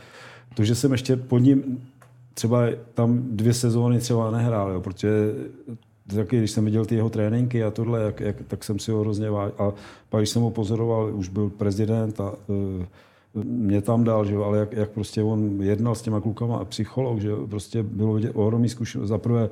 [0.55, 1.83] to, že jsem ještě pod ním
[2.35, 2.63] třeba
[2.95, 5.09] tam dvě sezóny třeba nehrál, jo, protože
[6.17, 9.01] taky, když jsem viděl ty jeho tréninky a tohle, jak, jak, tak jsem si ho
[9.01, 9.55] hrozně vážil.
[9.59, 9.73] A
[10.09, 12.85] pak, když jsem ho pozoroval, už byl prezident a uh,
[13.45, 16.65] mě tam dal, že jo, ale jak, jak, prostě on jednal s těma klukama a
[16.65, 19.09] psycholog, že jo, prostě bylo vidět ohromný zkušenost.
[19.09, 19.51] Za prvé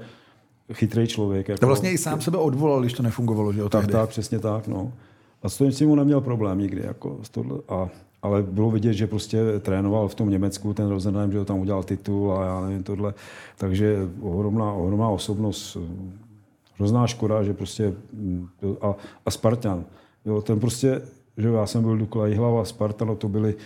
[0.72, 1.48] chytrý člověk.
[1.48, 3.68] Jako, To vlastně i sám sebe odvolal, když to nefungovalo, že jo?
[3.68, 4.92] tak, tak, přesně tak, no.
[5.42, 7.58] A s tím mu neměl problém nikdy, jako s tohle.
[7.68, 7.88] A,
[8.22, 11.82] ale bylo vidět, že prostě trénoval v tom Německu, ten Rosenheim, že ho tam udělal
[11.82, 13.14] titul a já nevím tohle.
[13.56, 15.76] Takže ohromná, ohromná osobnost.
[16.78, 17.94] Hrozná škoda, že prostě
[18.80, 18.94] a,
[19.26, 19.84] a Spartan.
[20.24, 21.02] Jo, ten prostě,
[21.36, 23.62] že já jsem byl Dukla Jihlava, Spartan, no to byly eh,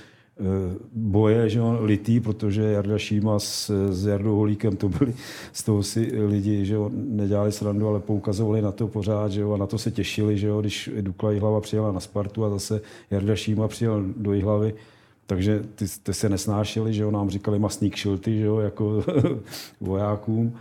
[0.93, 5.15] boje, že jo, litý, protože Jarda Šíma s, s Jardou Holíkem, to byli,
[5.53, 9.53] z toho si lidi, že jo, nedělali srandu, ale poukazovali na to pořád, že jo,
[9.53, 12.81] a na to se těšili, že jo, když Dukla Jihlava přijela na Spartu a zase
[13.11, 14.75] Jarda Šíma přijel do Jihlavy,
[15.27, 19.05] takže ty, ty se nesnášeli, že jo, nám říkali masný kšilty, že jo, jako
[19.81, 20.53] vojákům.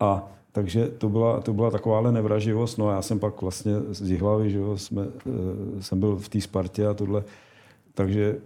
[0.00, 2.78] A takže to byla, to byla takováhle nevraživost.
[2.78, 6.28] No a já jsem pak vlastně z Jihlavy, že jo, jsme, eh, jsem byl v
[6.28, 7.24] té Spartě a tohle.
[7.94, 8.36] Takže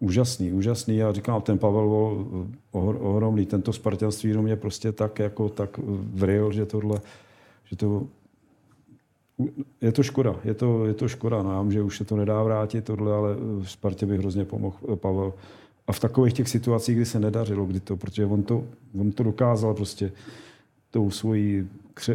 [0.00, 0.96] úžasný, úžasný.
[0.96, 2.26] Já říkám, ten Pavel Vol,
[2.72, 5.78] ohr, ohromný, tento spartanství do mě prostě tak, jako, tak
[6.14, 7.00] vril, že tohle,
[7.64, 8.06] že to
[9.80, 11.42] je to škoda, je to, je to škoda.
[11.42, 14.44] No, já vím, že už se to nedá vrátit, tohle, ale v Spartě bych hrozně
[14.44, 15.32] pomohl eh, Pavel.
[15.86, 18.64] A v takových těch situacích, kdy se nedařilo, kdy to, protože on to,
[19.00, 20.12] on to dokázal prostě
[20.90, 21.68] tou svojí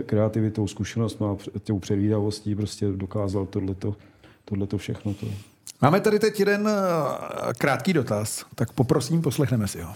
[0.05, 3.95] kreativitou, zkušenostmi a tou předvídavostí prostě dokázal tohleto,
[4.45, 5.13] tohleto všechno.
[5.13, 5.27] To.
[5.81, 9.93] Máme tady teď jeden eh, krátký dotaz, tak poprosím, poslechneme si ho.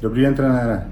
[0.00, 0.86] Dobrý den, trenére.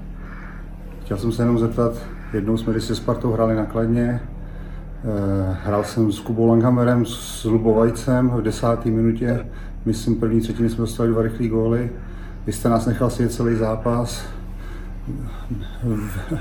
[1.01, 1.93] Chtěl jsem se jenom zeptat,
[2.33, 7.43] jednou jsme když se Spartou hráli na Kladně, eh, hrál jsem s Kubou Langhammerem, s
[7.45, 9.47] Lubovajcem v desáté minutě,
[9.85, 11.91] myslím první třetiny jsme dostali dva rychlé góly.
[12.45, 14.25] Vy jste nás nechal si celý zápas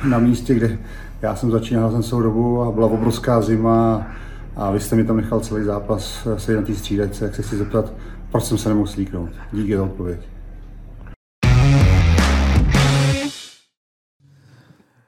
[0.05, 0.79] na místě, kde
[1.23, 4.07] já jsem začínal jsem celou dobu a byla obrovská zima
[4.57, 7.57] a vy jste mi tam nechal celý zápas se na té střídačce, jak se chci
[7.57, 7.93] zeptat,
[8.33, 9.31] proč jsem se nemohl slíknout.
[9.53, 10.21] Díky za odpověď.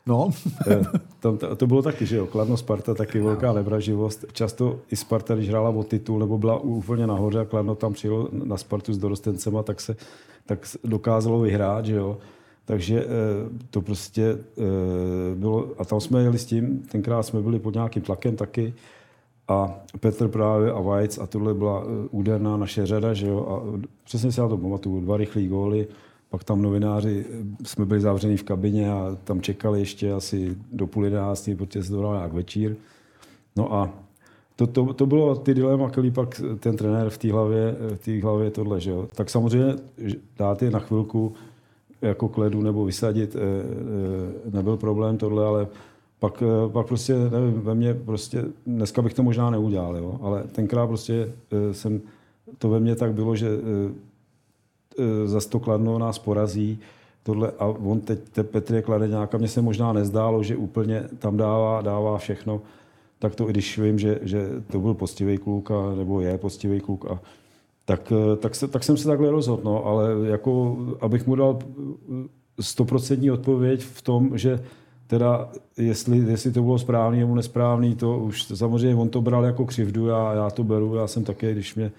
[0.07, 0.31] No.
[0.71, 0.81] Eh,
[1.21, 4.25] Tam, to, to bylo taky, že jo, Kladno Sparta, taky velká nevraživost.
[4.33, 8.29] Často i Sparta, když hrála o titul, nebo byla úplně nahoře a Kladno tam přijelo
[8.33, 9.97] na Spartu s dorostencema, tak se
[10.47, 12.19] tak dokázalo vyhrát, že jo.
[12.65, 13.07] Takže eh,
[13.71, 14.63] to prostě eh,
[15.35, 18.75] bylo, a tam jsme jeli s tím, tenkrát jsme byli pod nějakým tlakem taky,
[19.49, 23.79] a Petr právě a Vajc a tohle byla eh, úderná naše řada, že jo, a
[24.05, 25.87] přesně si na to pamatuju, dva rychlý góly,
[26.31, 27.27] pak tam novináři,
[27.65, 31.91] jsme byli zavření v kabině a tam čekali ještě asi do půl jedenáctý, protože se
[31.91, 32.77] to nějak večír.
[33.57, 33.91] No a
[34.57, 38.23] to, to, to bylo ty dilema, který pak ten trenér v té hlavě, v té
[38.23, 39.09] hlavě tohle, že jo.
[39.15, 39.75] Tak samozřejmě
[40.39, 41.35] dát je na chvilku
[42.03, 45.67] jako kledu nebo vysadit, eh, eh, nebyl problém tohle, ale
[46.19, 50.45] pak, eh, pak prostě, nevím, ve mně prostě, dneska bych to možná neudělal, jo, ale
[50.53, 51.33] tenkrát prostě
[51.73, 52.01] jsem,
[52.59, 53.49] to ve mně tak bylo, že
[55.25, 56.81] zas to Kladno nás porazí,
[57.23, 61.05] tohle, a on teď, te Petr je Kladeňák, a mně se možná nezdálo, že úplně
[61.19, 62.61] tam dává, dává všechno,
[63.19, 66.81] tak to i když vím, že, že to byl poctivý kluk, a, nebo je poctivý
[66.81, 67.21] kluk, a,
[67.85, 71.59] tak, eh, tak, se, tak jsem se takhle rozhodl, no, ale jako, abych mu dal
[71.59, 72.29] eh,
[72.61, 74.65] stoprocentní odpověď v tom, že
[75.07, 79.67] teda jestli, jestli to bylo správný nebo nesprávný, to už samozřejmě on to bral jako
[79.67, 81.93] křivdu, já, já to beru, já jsem taky, když mě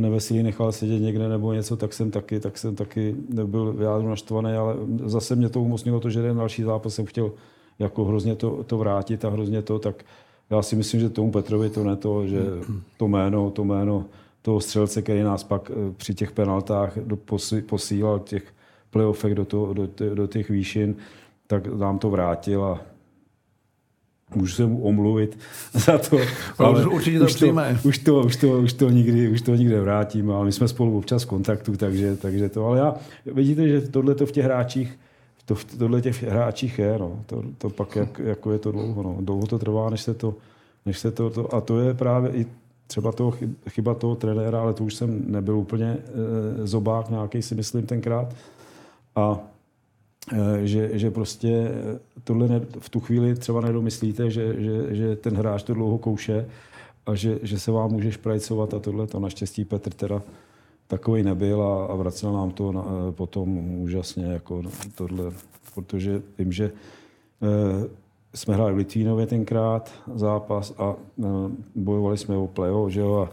[0.00, 4.52] neveselý nechal sedět někde nebo něco, tak jsem taky, tak jsem taky nebyl vyjádřen naštvaný,
[4.52, 7.32] ale zase mě to umocnilo to, že ten další zápas jsem chtěl
[7.78, 10.04] jako hrozně to, to vrátit a hrozně to, tak
[10.50, 12.40] já si myslím, že tomu Petrovi to ne to, že
[12.96, 14.04] to jméno, to jméno
[14.42, 16.98] toho střelce, který nás pak eh, při těch penaltách
[17.66, 18.54] posílal těch
[18.90, 20.96] playoffech do, to, do, do těch výšin,
[21.46, 22.80] tak nám to vrátil a
[24.34, 25.38] můžu se mu omluvit
[25.72, 26.18] za to.
[26.58, 27.46] Ale určitě to už to,
[27.84, 30.98] už to, už to, už to nikdy, už to nikdy vrátím, ale my jsme spolu
[30.98, 32.94] občas v kontaktu, takže, takže to, ale já,
[33.26, 34.98] vidíte, že tohle to v těch hráčích,
[35.44, 39.02] to, v- tohle těch hráčích je, no, to, to pak jak, jako je to dlouho,
[39.02, 39.16] no.
[39.20, 40.34] dlouho to trvá, než se to,
[40.86, 42.46] než se to, to, a to je právě i
[42.90, 47.42] třeba toho chyb- chyba toho trenéra, ale to už jsem nebyl úplně e, zobák nějaký
[47.42, 48.34] si myslím tenkrát.
[49.16, 49.38] A
[50.32, 51.70] e, že, že prostě
[52.24, 56.46] tohle ne, v tu chvíli třeba nedomyslíte, že, že, že ten hráč to dlouho kouše
[57.06, 60.22] a že, že se vám může šprajcovat a tohle to naštěstí Petr teda
[60.86, 64.62] takový nebyl a, a vracel nám to na, e, potom úžasně jako
[64.94, 65.32] tohle,
[65.74, 66.70] protože vím, že e,
[68.34, 71.24] jsme hráli v Litvínově tenkrát zápas a e,
[71.74, 73.32] bojovali jsme o playoff, že jo, a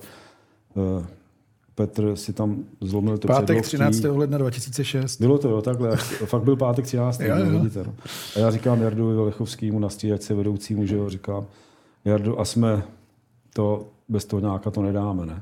[0.80, 1.18] e,
[1.78, 4.00] Petr si tam zlomil to Pátek předloktí.
[4.00, 4.18] 13.
[4.18, 5.22] ledna 2006.
[5.22, 5.98] Bylo to, jo, takhle.
[6.26, 7.20] Fakt byl pátek 13.
[7.20, 7.60] Jo, no, jo.
[7.60, 7.84] vidíte.
[7.84, 7.94] No.
[8.36, 11.46] A já říkám Jardovi Velechovskému na střídačce vedoucímu, že jo, říkám,
[12.06, 12.84] Jardu, a jsme
[13.54, 15.42] to, bez toho nějaká to nedáme, ne?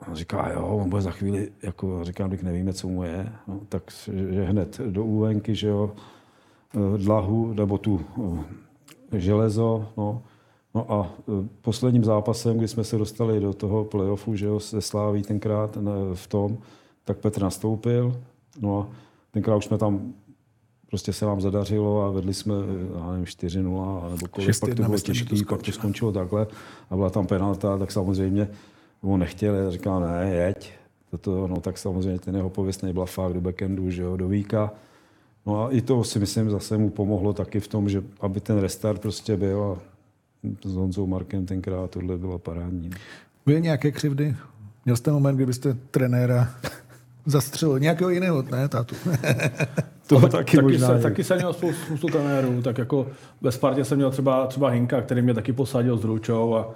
[0.00, 3.32] A on říká, jo, on bude za chvíli, jako říkám, když nevíme, co mu je,
[3.48, 3.82] no, tak
[4.30, 6.00] že hned do úvenky, že jo, eh,
[6.96, 8.00] dlahu, nebo tu
[9.12, 10.22] eh, železo, no.
[10.74, 14.80] No a eh, posledním zápasem, kdy jsme se dostali do toho playoffu, že jo, se
[14.80, 15.78] Sláví tenkrát
[16.14, 16.58] v tom,
[17.04, 18.16] tak Petr nastoupil,
[18.60, 18.88] no a
[19.30, 20.12] tenkrát už jsme tam
[20.92, 22.54] prostě se nám zadařilo a vedli jsme,
[22.98, 26.46] já nevím, 4-0, nebo kolik, pak 6-1, to bylo těžký, pak to skončilo takhle
[26.90, 28.48] a byla tam penalta, tak samozřejmě
[29.02, 30.72] on nechtěl, já říkal, ne, jeď.
[31.10, 34.72] Toto, no, tak samozřejmě ten jeho pověstný blafák do backendu, že jo, do víka.
[35.46, 38.58] No a i to si myslím zase mu pomohlo taky v tom, že aby ten
[38.58, 39.78] restart prostě byl a
[40.68, 42.90] s Honzou Markem tenkrát tohle bylo parádní.
[43.46, 44.36] Byly nějaké křivdy?
[44.84, 46.48] Měl jste moment, kdybyste trenéra
[47.26, 48.94] zastřelil nějakého jiného, ne, tátu?
[50.06, 51.00] To taky taky, možná se, je.
[51.00, 53.06] taky jsem měl spoustu, spoustu trenérů, tak jako
[53.40, 56.74] ve Spartě jsem měl třeba, třeba Hinka, který mě taky posadil s Ručou a,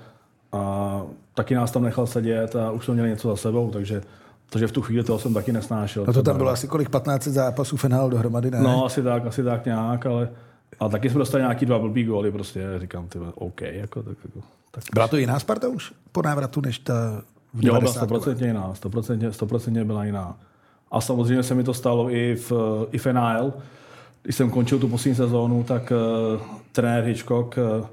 [0.53, 1.03] a
[1.35, 4.03] taky nás tam nechal sedět a už jsme měli něco za sebou, takže,
[4.51, 6.05] takže v tu chvíli toho jsem taky nesnášel.
[6.07, 8.61] No to tam bylo asi kolik, 15 zápasů finál dohromady, ne?
[8.61, 10.29] No, asi tak, asi tak nějak, ale
[10.81, 14.47] a taky jsme dostali nějaký dva blbý góly, prostě říkám, ty OK, jako, tak, jako,
[14.71, 17.23] tak Byla to jiná Sparta už po návratu, než ta
[17.55, 18.01] v Jo, byla 90.
[18.01, 20.37] stoprocentně jiná, stoprocentně, stoprocentně byla jiná.
[20.91, 22.53] A samozřejmě se mi to stalo i v,
[22.93, 23.07] i v.
[24.23, 25.93] Když jsem končil tu poslední sezónu, tak
[26.37, 26.41] uh,
[26.73, 27.87] trenér Hitchcock, uh,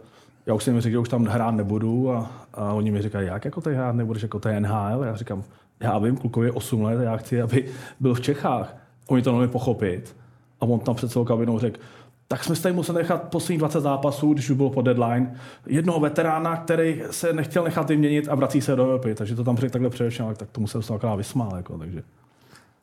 [0.45, 3.27] já už jsem mi řekl, že už tam hrát nebudu a, a oni mi říkají,
[3.27, 5.03] jak jako tady hrát nebudeš, jako to je NHL?
[5.03, 5.43] Já říkám,
[5.83, 7.65] já vím, klukovi je 8 let já chci, aby
[7.99, 8.75] byl v Čechách.
[9.07, 10.15] Oni to nemohli pochopit.
[10.61, 11.79] A on tam před celou kabinou řekl,
[12.27, 15.35] tak jsme si tady museli nechat posledních 20 zápasů, když už bylo po deadline,
[15.67, 19.15] jednoho veterána, který se nechtěl nechat vyměnit a vrací se do Evropy.
[19.15, 21.51] Takže to tam řekl takhle především, tak tomu jsem se akorát vysmál.
[21.55, 22.03] Jako, takže.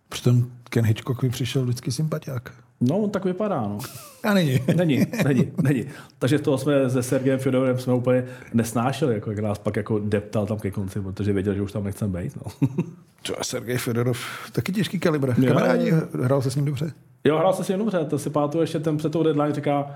[0.08, 2.52] Přitom Ken Hitchcock mi přišel vždycky sympatiák.
[2.80, 3.78] No, on tak vypadá, no.
[4.24, 4.58] A není.
[4.76, 5.84] Není, není, není.
[6.18, 8.24] Takže toho jsme se Sergejem Fjodorem jsme úplně
[8.54, 11.84] nesnášeli, jako jak nás pak jako deptal tam ke konci, protože věděl, že už tam
[11.84, 12.32] nechcem být.
[12.36, 12.68] No.
[13.22, 14.18] Co je Sergej Fedorov,
[14.52, 15.34] taky těžký kalibr.
[15.38, 15.48] Jo.
[15.48, 16.92] Kamarádi, hrál se s ním dobře.
[17.24, 19.86] Jo, hrál se s ním dobře, to si pamatuju ještě ten před tou deadline říká,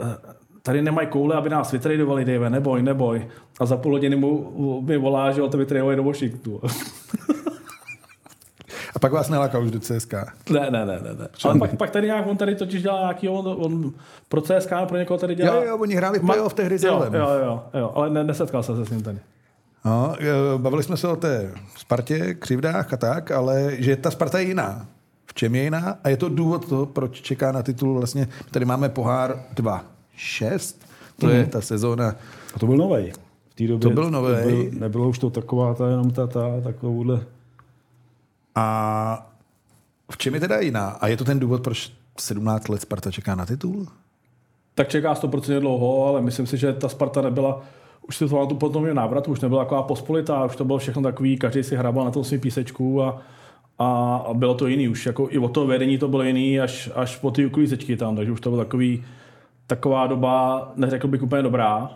[0.00, 0.16] "Eh,
[0.62, 3.26] tady nemají koule, aby nás vytradovali, Dave, neboj, neboj.
[3.60, 6.60] A za půl hodiny mu, mi volá, že ho to vytradovali do Washingtonu.
[8.96, 10.12] A pak vás nelákal už do CSK.
[10.50, 11.14] Ne, ne, ne, ne.
[11.18, 11.28] ne.
[11.44, 13.92] Ale pak, pak tady nějak, on tady totiž dělal nějaký, on, on
[14.28, 15.56] pro CSK, pro někoho tady dělal.
[15.56, 17.14] Jo, jo, oni hráli v playoff tehdy s jo, Jelem.
[17.14, 19.18] jo, jo, jo, ale ne, nesetkal jsem se s ním tady.
[19.84, 20.14] No,
[20.56, 24.86] bavili jsme se o té Spartě, křivdách a tak, ale že ta Sparta je jiná.
[25.26, 25.98] V čem je jiná?
[26.04, 29.84] A je to důvod toho, proč čeká na titul vlastně, tady máme pohár 2,
[30.16, 30.86] 6,
[31.18, 31.50] to je Mhm.
[31.50, 32.14] ta sezóna.
[32.54, 33.12] A to byl novej.
[33.50, 34.44] V té době To byl novej.
[34.70, 37.20] Byl, nebylo už to taková ta, jenom ta, ta takovouhle.
[38.54, 39.32] A
[40.10, 40.88] v čem je teda jiná?
[40.88, 43.86] A je to ten důvod, proč 17 let Sparta čeká na titul?
[44.74, 47.62] Tak čeká 100% dlouho, ale myslím si, že ta Sparta nebyla,
[48.08, 51.36] už si to tu potom návrat, už nebyla taková pospolitá, už to bylo všechno takový,
[51.36, 53.22] každý si hrabal na tom svým písečku a,
[53.78, 56.90] a, a bylo to jiný už, jako i od toho vedení to bylo jiný, až,
[56.94, 59.04] až po ty uklízečky tam, takže už to bylo takový,
[59.66, 61.90] taková doba, neřekl bych úplně dobrá.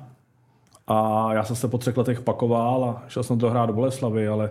[0.86, 4.28] A já jsem se po třech letech pakoval a šel jsem to hrát do Boleslavy,
[4.28, 4.50] ale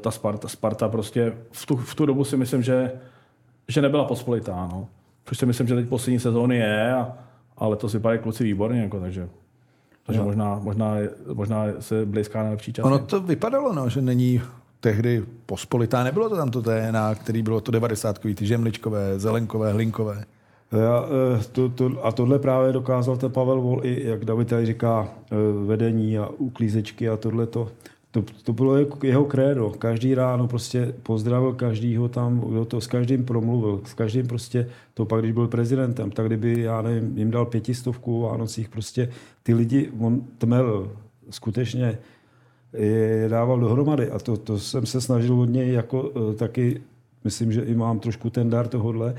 [0.00, 2.92] ta Sparta, Sparta prostě v tu, v tu dobu si myslím, že,
[3.68, 4.68] že nebyla pospolitá.
[4.72, 4.88] No.
[5.24, 7.12] Což si myslím, že teď poslední sezóny je, a,
[7.56, 9.28] ale to si vypadají kluci výborně, jako, takže,
[10.06, 10.24] takže Jo.
[10.24, 10.96] možná, možná,
[11.34, 12.84] možná se blízká na lepší čas.
[12.84, 14.42] Ono to vypadalo, no, že není
[14.80, 20.24] tehdy pospolitá, nebylo to tam to DNA, který bylo to 90 ty žemličkové, zelenkové, hlinkové.
[20.72, 21.04] Já,
[21.38, 25.08] eh, to, to, a tohle právě dokázal ten Pavel Vol i, jak David tady říká,
[25.32, 25.36] eh,
[25.66, 27.68] vedení a uklízečky a tohle to.
[28.16, 29.72] To, to bylo jako jeho krédo.
[29.78, 33.80] Každý ráno prostě pozdravil každýho tam, kdo to s každým promluvil.
[33.84, 38.18] S každým prostě, to pak, když byl prezidentem, tak kdyby, já nevím, jim dal pětistovku
[38.18, 39.10] o Vánocích, prostě
[39.42, 40.90] ty lidi, on tmel
[41.30, 41.98] skutečně
[42.72, 46.82] je dával dohromady a to, to jsem se snažil od něj jako eh, taky,
[47.24, 49.14] myslím, že i mám trošku ten dar tohodle,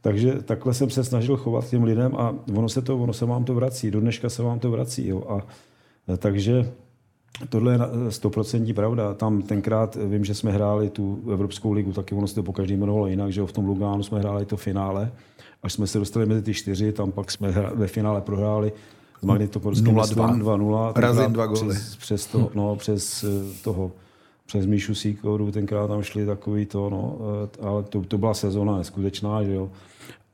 [0.00, 3.44] takže takhle jsem se snažil chovat těm lidem a ono se, to, ono se vám
[3.44, 5.08] to vrací, do dneška se vám to vrací.
[5.08, 5.24] Jo.
[5.28, 5.46] A,
[6.08, 6.72] eh, takže
[7.48, 7.78] Tohle je
[8.08, 9.14] stoprocentní pravda.
[9.14, 12.74] Tam tenkrát vím, že jsme hráli tu Evropskou ligu, taky ono se to po každý
[12.74, 15.12] jmenovalo jinak, že jo, v tom Lugánu jsme hráli to finále,
[15.62, 18.72] až jsme se dostali mezi ty čtyři, tam pak jsme hra- ve finále prohráli
[19.20, 20.38] s Magnitoporským 0-2.
[20.38, 20.92] 2-0.
[20.96, 21.74] Razin dva góly.
[21.74, 23.28] Přes, přes, to, no, přes eh,
[23.64, 23.92] toho
[24.46, 28.76] přes Míšu Sýkoru, tenkrát tam šli takový to, no, eh, ale to, to byla sezóna
[28.78, 29.70] neskutečná, že jo.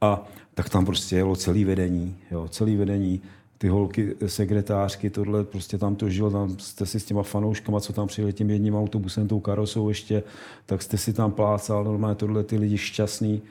[0.01, 3.21] A tak tam prostě jelo celý vedení, jo, celý vedení,
[3.59, 7.93] ty holky, sekretářky, tohle, prostě tam to žilo, tam jste si s těma fanouškama, co
[7.93, 10.23] tam přijeli tím jedním autobusem, tou karosou ještě,
[10.67, 13.43] tak jste si tam plácal, normálně tohle ty lidi šťastný.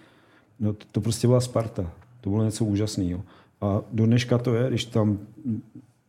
[0.60, 1.92] No, to, to prostě byla Sparta.
[2.22, 3.22] To bylo něco úžasného.
[3.62, 5.20] A do dneška to je, když tam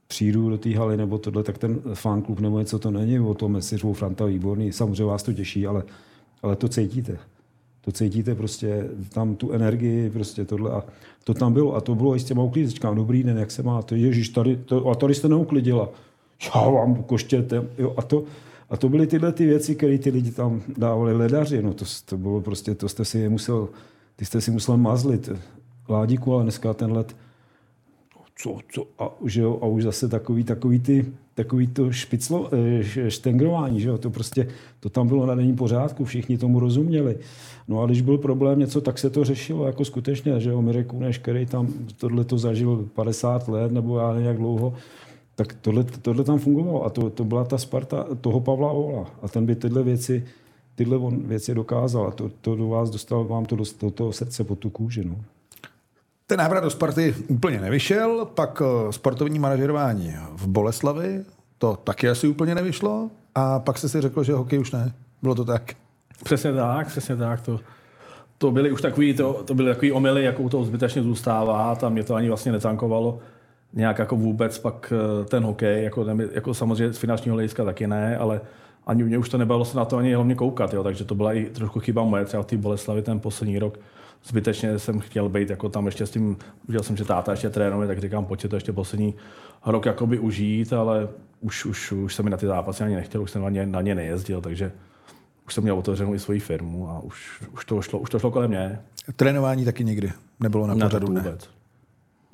[0.09, 3.57] přijdu do té haly nebo tohle, tak ten fanklub nebo něco to není o tom,
[3.57, 4.73] jestli řvou Franta výborný.
[4.73, 5.83] Samozřejmě vás to těší, ale,
[6.43, 7.19] ale to cítíte.
[7.89, 10.71] To cítíte prostě, tam tu energii, prostě tohle.
[10.71, 10.85] A
[11.25, 11.75] to tam bylo.
[11.75, 12.97] A to bylo i s těma uklízečkám.
[12.97, 13.97] Dobrý den, jak se máte?
[13.97, 15.91] Ježíš, tady, to, a tady jste neuklidila.
[16.55, 17.67] Já vám koštěte.
[17.79, 18.25] Jo, a to,
[18.71, 21.63] a to byly tyhle ty věci, které ty lidi tam dávali ledaři.
[21.63, 23.69] No to, to bylo prostě, to jste si musel,
[24.17, 25.31] ty jste si musel mazlit.
[25.89, 27.17] Ládíku, ale dneska ten let,
[28.37, 33.11] co, co, a, že jo, a už zase takový, takový, ty, takový to špiclo, eh,
[33.11, 34.49] štengrování, že jo, to prostě,
[34.81, 37.19] to tam bylo na denní pořádku, všichni tomu rozuměli.
[37.69, 40.87] No a když byl problém něco, tak se to řešilo jako skutečně, že jo, Mirek
[40.87, 44.75] Kuneš, který tam tohle to zažil 50 let, nebo já nevím jak dlouho,
[45.35, 46.85] tak tohle, tohle tam fungovalo.
[46.85, 50.25] A to, to byla ta Sparta toho Pavla Ola a ten by tyhle věci,
[50.75, 52.07] tyhle on věci dokázal.
[52.07, 55.05] A to, to do vás dostal, vám to do, do toho srdce pod tu kůži,
[55.05, 55.38] no.
[56.31, 61.25] Ten návrat do Sparty úplně nevyšel, pak eh, sportovní manažerování v Boleslavi,
[61.59, 64.93] to taky asi úplně nevyšlo a pak se si řekl, že hokej už ne.
[65.23, 65.73] Bylo to tak.
[66.25, 67.41] Přesně tak, přesně tak.
[67.41, 67.61] To,
[68.39, 71.75] to byly už takový, to, to byly takový omily, jakou to zbytečně zůstává.
[71.75, 73.19] Tam mě to ani vlastně netankovalo
[73.73, 78.17] nějak jako vůbec pak eh, ten hokej, jako, jako samozřejmě z finančního hlediska taky ne,
[78.17, 78.41] ale
[78.87, 81.33] ani mě už to nebavilo se na to ani hlavně koukat, jo, takže to byla
[81.33, 83.79] i trošku chyba moje, třeba v té Boleslavi ten poslední rok.
[84.25, 86.37] Zbytečně jsem chtěl být jako tam ještě s tím,
[86.69, 89.15] viděl jsem, že táta ještě trénuje, tak říkám, pojďte to ještě poslední
[89.67, 91.09] rok jakoby užít, ale
[91.41, 93.81] už, už, už jsem mi na ty zápasy ani nechtěl, už jsem na ně, na
[93.81, 94.73] ně nejezdil, takže
[95.47, 98.31] už jsem měl otevřenou i svoji firmu a už, už, to, šlo, už to šlo
[98.31, 98.79] kolem mě.
[99.17, 101.07] Trénování taky nikdy nebylo na pořadu.
[101.07, 101.21] to Ne.
[101.21, 101.49] vůbec.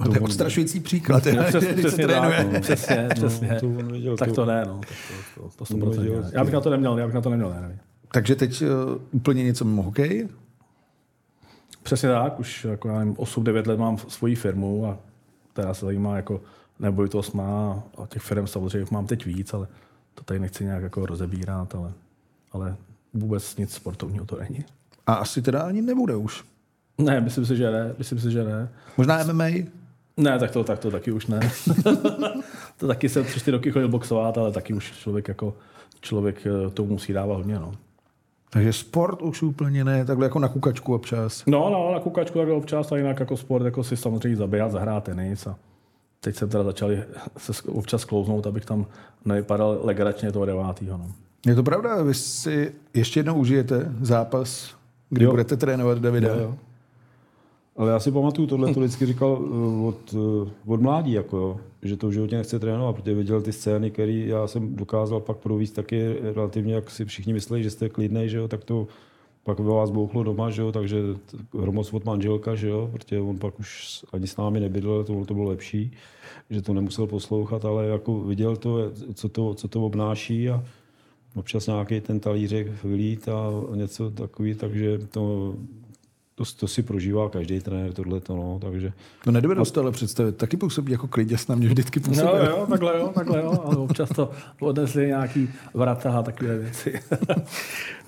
[0.07, 2.37] To je odstrašující příklad, No, když přes, se přesně trénuje.
[2.37, 3.57] tak, no, přesně, přesně.
[3.61, 4.81] to on věděl, tak to- to ne, no.
[4.81, 4.89] Tak
[5.35, 7.21] to, to, to, to, On to věděl, Já bych na to neměl, já bych na
[7.21, 7.79] to neměl, ne,
[8.13, 8.69] Takže teď uh,
[9.13, 10.29] úplně něco mimo hokej.
[11.85, 14.99] Přesně tak, už jako já nevím, 8-9 let mám svoji firmu a
[15.53, 16.41] která se zajímá jako
[16.79, 19.67] nebojitost má a těch firm samozřejmě mám teď víc, ale
[20.15, 21.93] to tady nechci nějak jako rozebírat, ale,
[22.53, 22.77] ale
[23.15, 24.65] vůbec nic sportovního to není.
[25.07, 26.45] A asi teda ani nebude už.
[26.99, 28.69] Ne, myslím si, že ne, myslím si, že ne.
[28.97, 29.45] Možná MMA?
[30.17, 31.41] Ne, tak to, tak to taky už ne.
[32.77, 35.57] to taky jsem tři, čtyři roky chodil boxovat, ale taky už člověk jako
[36.01, 37.75] člověk eh, tomu musí dávat hodně, no.
[38.51, 41.43] Takže sport už úplně ne, takhle jako na kukačku občas.
[41.47, 45.05] No, no, na kukačku takhle občas a jinak jako sport, jako si samozřejmě zabíhat, zahrát
[45.05, 45.57] tenis a
[46.21, 46.91] teď jsem teda začal
[47.39, 48.87] se občas klouznout, abych tam
[49.25, 50.99] nevypadal legračně toho devátýho.
[50.99, 51.07] No.
[51.47, 54.75] Je to pravda, vy si ještě jednou užijete zápas,
[55.11, 55.31] kdy Jo.
[55.31, 56.29] budete trénovat Davida.
[56.29, 56.55] Jo, jo.
[57.77, 61.61] Ale já si pamatuju, tohle to vždycky říkal eh, od, eh, od mládí, jako jo,
[61.83, 65.37] že to v životě nechce trénovat, protože viděl ty scény, které já jsem dokázal pak
[65.37, 68.87] províst taky relativně, jak si všichni myslí, že jste klidnej, že jo, tak to
[69.45, 73.21] pak ve vás bouchlo doma, že jo, takže t- hromos od manželka, že jo, protože
[73.21, 75.93] on pak už ani s námi nebydlel, to, to bylo lepší,
[76.51, 78.79] že to nemusel poslouchat, ale jako viděl to,
[79.15, 80.65] co to, co to obnáší a
[81.37, 85.55] občas nějaký ten talířek vylít a něco takový, takže to,
[86.35, 88.93] to, to si prožívá každý trenér tohle, no, takže
[89.27, 90.37] No nedovedu si to ale představit.
[90.37, 92.27] Taky působí jako klidněs na mě vždycky působí.
[92.27, 94.31] No jo, takhle jo, takhle jo, ale občas to
[94.61, 97.01] odnesli nějaký vrata a takové věci.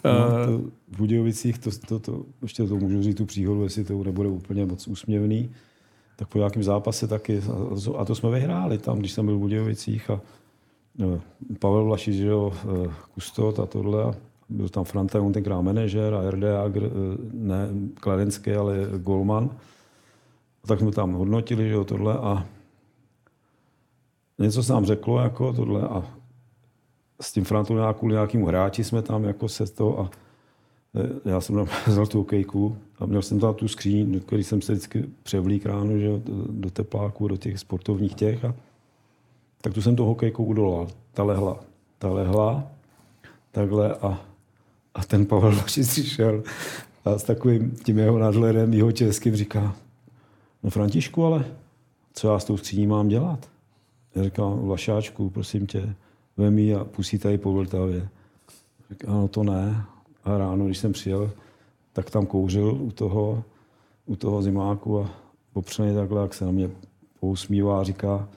[0.04, 0.58] No, to
[0.88, 4.66] v Budějovicích, to, to, to, ještě to můžu říct tu příhodu, jestli to nebude úplně
[4.66, 5.50] moc úsměvný,
[6.16, 9.40] tak po nějakém zápase taky, a to, to jsme vyhráli tam, když jsem byl v
[9.40, 10.20] Budějovicích a
[10.98, 11.20] no,
[11.58, 14.14] Pavel Vlašič, jo, eh, kustot a tohle, a
[14.48, 16.80] byl tam Franta, on tenkrát manažer a RDA, eh,
[17.32, 19.50] ne Kladenský, ale Golman.
[20.64, 22.46] A tak jsme tam hodnotili, že jo, tohle a
[24.38, 26.04] něco se nám řeklo, jako tohle a
[27.20, 30.10] s tím Frantou nějakou nějakým hráči jsme tam jako se to a
[31.24, 34.44] e, já jsem tam vzal tu hokejku a měl jsem tam tu skříň, do který
[34.44, 38.54] jsem se vždycky převlík ráno, že, do- tepláků, do těch sportovních těch a
[39.60, 40.88] tak tu jsem tu hokejku udolal.
[41.12, 41.60] Ta lehla.
[41.98, 42.76] Ta lehla
[43.56, 44.20] takhle a,
[44.96, 46.42] a ten Pavel Vlašič přišel
[47.04, 49.76] a s takovým tím jeho nadhledem, jeho českým říká,
[50.62, 51.44] no Františku, ale
[52.12, 53.48] co já s tou skříní mám dělat?
[54.14, 55.94] Já říkám, Vlašáčku, prosím tě,
[56.36, 58.08] vem jí a pustí tady po Vltavě.
[58.90, 59.84] Říkám, no to ne.
[60.24, 61.30] A ráno, když jsem přijel,
[61.92, 63.44] tak tam kouřil u toho,
[64.06, 65.10] u toho zimáku a
[65.52, 66.70] popřený takhle, jak se na mě
[67.20, 68.28] pousmívá a říká,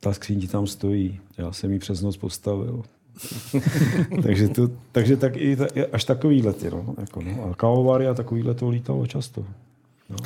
[0.00, 1.20] ta skříň ti tam stojí.
[1.38, 2.82] Já jsem ji přes noc postavil.
[4.22, 6.70] takže, to, takže tak i ta, až takový lety.
[6.70, 7.44] No, jako, no.
[7.44, 9.44] A kávovary a takovýhle to lítalo často.
[10.10, 10.16] No.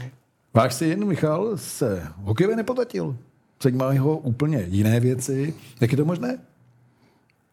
[0.55, 3.17] Váš syn Michal se hokejově nepotatil.
[3.63, 5.55] Zajímají ho úplně jiné věci.
[5.81, 6.39] Jak je to možné?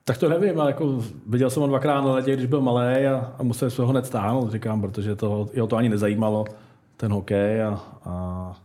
[0.03, 3.33] Tak to nevím, ale jako viděl jsem ho dvakrát na letě, když byl malý a,
[3.39, 6.45] a musel se ho hned stáhnout, říkám, protože to, jeho to ani nezajímalo,
[6.97, 8.55] ten hokej a, a,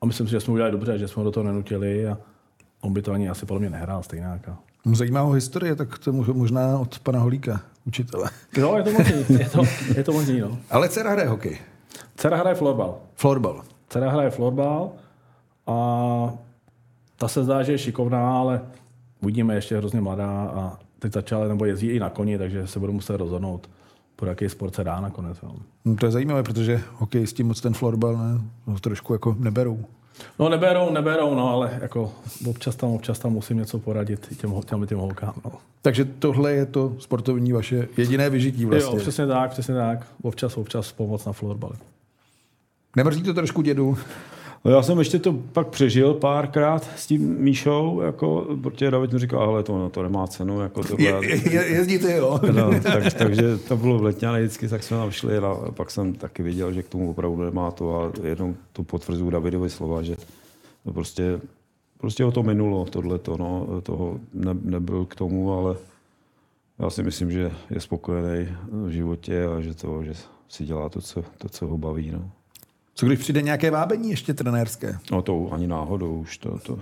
[0.00, 2.18] a myslím si, že jsme udělali dobře, že jsme ho do toho nenutili a
[2.80, 4.40] on by to ani asi podle mě nehrál stejná.
[4.92, 8.30] Zajímá ho historie, tak to možná od pana Holíka, učitele.
[8.56, 9.62] Jo, je to možný, je to,
[9.96, 10.58] je to možný, no.
[10.70, 11.58] Ale dcera hraje hokej.
[12.16, 12.98] Dcera hraje florbal.
[13.14, 13.62] Florbal.
[13.88, 14.92] Dcera hraje florbal
[15.66, 15.76] a
[17.16, 18.60] ta se zdá, že je šikovná, ale
[19.22, 22.92] uvidíme, ještě hrozně mladá a teď začala nebo jezdí i na koni, takže se budu
[22.92, 23.70] muset rozhodnout,
[24.16, 25.38] pro jaký sport se dá nakonec.
[25.42, 25.52] Jo.
[25.84, 29.36] No, to je zajímavé, protože hokej s tím moc ten florbal ne, no, trošku jako
[29.38, 29.84] neberou.
[30.38, 32.12] No neberou, neberou, no, ale jako
[32.46, 35.34] občas tam, občas tam musím něco poradit těm, těm, těm holkám.
[35.44, 35.52] No.
[35.82, 38.96] Takže tohle je to sportovní vaše jediné vyžití vlastně.
[38.96, 40.06] Jo, přesně tak, přesně tak.
[40.22, 41.74] Občas, občas pomoc na florbale.
[42.96, 43.98] Nemrzí to trošku dědu?
[44.64, 49.18] No já jsem ještě to pak přežil párkrát s tím Míšou, jako, protože David mi
[49.18, 50.60] říkal, ale to, no, to nemá cenu.
[50.60, 51.14] Jako to je,
[51.50, 52.40] je, jezdíte, jo.
[52.52, 56.12] No, tak, takže to bylo v letňané vždycky, tak jsme tam šli a pak jsem
[56.12, 60.16] taky věděl, že k tomu opravdu nemá to a jenom to potvrzuju Davidovi slova, že
[60.84, 61.40] to prostě,
[61.98, 65.76] prostě o to minulo, tohleto, no, toho ne, nebyl k tomu, ale
[66.78, 70.12] já si myslím, že je spokojený v životě a že to, že
[70.48, 72.10] si dělá to, co, to, co ho baví.
[72.10, 72.30] No.
[72.94, 74.98] Co když přijde nějaké vábení ještě trenérské?
[75.12, 76.78] No to ani náhodou už to, to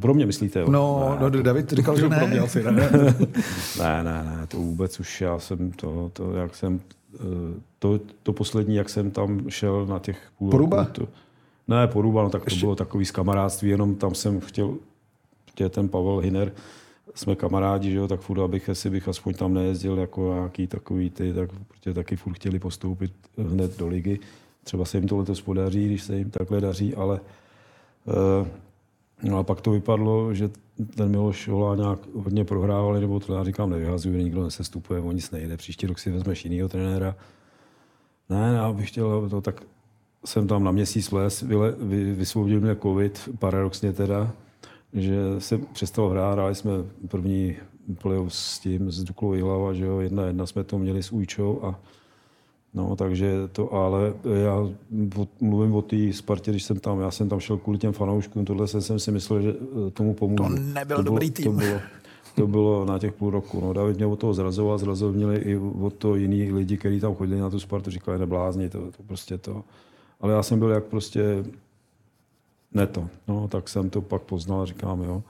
[0.00, 0.60] pro mě myslíte?
[0.60, 0.70] Jo?
[0.70, 2.28] No, ne, no to, David říkal, že ne.
[2.30, 2.72] Pro asi ne.
[3.78, 6.80] ne, ne, ne, to vůbec už já jsem to, to jak jsem,
[7.14, 7.18] eh,
[7.78, 10.76] to, to poslední, jak jsem tam šel na těch půl Poruba?
[10.76, 11.08] Roku, to,
[11.68, 12.60] ne, Poruba, no tak to Ještě?
[12.60, 14.74] bylo takový z kamarádství, jenom tam jsem chtěl,
[15.50, 16.52] chtěl ten Pavel Hiner,
[17.14, 21.10] jsme kamarádi, že jo, tak furt, abych, jestli bych aspoň tam nejezdil jako nějaký takový
[21.10, 24.18] ty, tak protože taky furt chtěli postoupit hned do ligy.
[24.68, 27.20] Třeba se jim to letos podaří, když se jim takhle daří, ale
[28.04, 28.48] uh,
[29.22, 30.50] no a pak to vypadlo, že
[30.94, 35.30] ten Miloš Holá nějak hodně prohrával, nebo to já říkám, nevyhazuju, nikdo nesestupuje, o nic
[35.30, 37.16] nejde, příští rok si vezmeš jinýho trenéra.
[38.28, 39.62] Ne, já bych chtěl to, tak
[40.24, 41.44] jsem tam na měsíc les,
[42.14, 44.32] vysvobodil mě covid, paradoxně teda,
[44.92, 46.72] že jsem přestal hrát, hráli jsme
[47.08, 47.56] první
[48.02, 51.60] playoff s tím, s Duklou Jihlava, že jo, jedna jedna jsme to měli s Ujčou
[51.62, 51.80] a
[52.74, 54.68] No, takže to, ale já
[55.40, 58.66] mluvím o té Spartě, když jsem tam, já jsem tam šel kvůli těm fanouškům, tohle
[58.66, 59.54] jsem, jsem si myslel, že
[59.86, 60.42] eh, tomu pomůžu.
[60.42, 61.44] To nebyl to dobrý tým.
[61.44, 61.80] To bylo,
[62.34, 63.60] to bylo na těch půl roku.
[63.60, 67.14] No, David mě o toho zrazoval, zrazoval měli i o to jiní lidi, kteří tam
[67.14, 69.64] chodili na tu Spartu, říkali, neblázni, to, to prostě to.
[70.20, 71.44] Ale já jsem byl jak prostě
[72.72, 73.08] ne to.
[73.28, 75.22] No, tak jsem to pak poznal říkám, jo.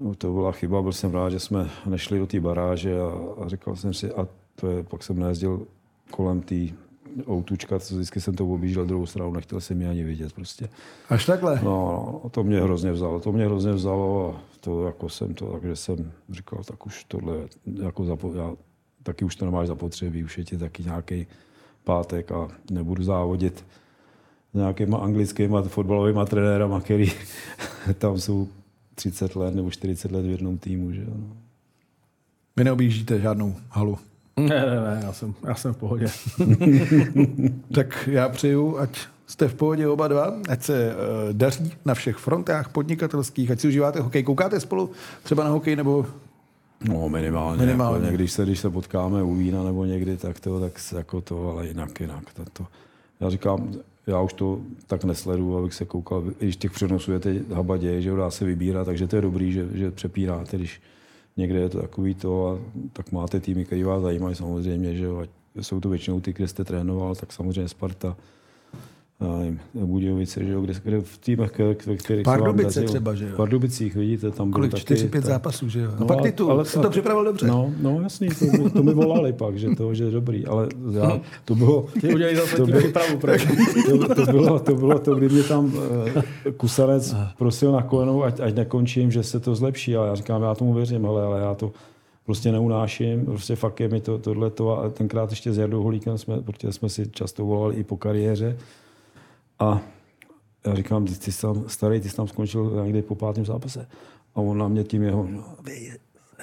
[0.00, 3.12] No, to byla chyba, byl jsem rád, že jsme nešli do té baráže a,
[3.44, 5.66] a říkal jsem si, a to je, pak jsem nejezdil
[6.10, 6.54] kolem té
[7.28, 10.68] outučka, co vždycky jsem to objížděl druhou stranu, nechtěl jsem ji ani vidět prostě.
[11.08, 11.60] Až takhle?
[11.62, 15.52] No, no, to mě hrozně vzalo, to mě hrozně vzalo a to jako jsem to,
[15.52, 17.36] takže jsem říkal, tak už tohle,
[17.82, 18.52] jako zapo, já,
[19.02, 21.26] taky už to nemáš zapotřebí, už je ti taky nějaký
[21.84, 23.64] pátek a nebudu závodit
[24.54, 27.12] nějakýma anglickýma fotbalovými trenérama, který
[27.98, 28.48] tam jsou
[28.94, 30.92] 30 let nebo 40 let v jednom týmu.
[30.92, 31.04] Že?
[31.08, 31.36] No.
[32.56, 33.98] Vy neobjíždíte žádnou halu?
[34.36, 36.06] Ne, ne, ne, já jsem, já jsem v pohodě.
[37.74, 42.16] tak já přeju, ať jste v pohodě oba dva, ať se uh, daří na všech
[42.16, 44.22] frontách podnikatelských, ať si užíváte hokej.
[44.22, 44.90] Koukáte spolu
[45.22, 46.06] třeba na hokej nebo
[46.88, 47.66] No minimálně.
[47.66, 48.04] minimálně.
[48.04, 51.50] Jako, když, se, když se potkáme u vína nebo někdy, tak to, tak jako to,
[51.50, 52.24] ale jinak, jinak.
[52.34, 52.66] To, to.
[53.20, 53.72] Já říkám,
[54.06, 58.10] já už to tak nesleduju, abych se koukal, když těch přenosů je teď habadě, že
[58.16, 60.80] dá se vybírat, takže to je dobrý, že, že přepíráte, když
[61.36, 62.58] někde je to takový to, a
[62.92, 65.26] tak máte týmy, který vás zajímají samozřejmě, že jo,
[65.60, 68.16] jsou to většinou ty, kde jste trénoval, tak samozřejmě Sparta,
[69.74, 73.30] Budějovice, že jo, kde, kde v týmech, ve kterých Pardubice třeba, že jo.
[73.32, 74.94] V Pardubicích, vidíte, tam bylo taky...
[74.94, 75.90] 4-5 zápasů, že jo.
[75.90, 77.46] No, no pak ty tu, ale, jsem to připravil dobře.
[77.46, 81.20] No, no jasný, to, to mi volali pak, že to, že je dobrý, ale já,
[81.44, 81.86] to bylo...
[82.00, 83.18] Ty udělali zase to, bylo, přípravu,
[83.86, 88.40] to, to, bylo, to bylo to, kdy mě tam uh, kusanec prosil na kolenou, ať,
[88.40, 91.54] ať nekončím, že se to zlepší, ale já říkám, já tomu věřím, ale, ale já
[91.54, 91.72] to
[92.26, 96.40] prostě neunáším, prostě fakt je mi to tohleto a tenkrát ještě s Jardou Holíkem jsme,
[96.40, 98.56] protože jsme si často volali i po kariéře,
[99.58, 99.80] a
[100.66, 103.86] já říkám, ty jsi tam starý, ty jsi tam skončil někdy po pátém zápase.
[104.34, 105.92] A on na mě tím jeho, no, vy,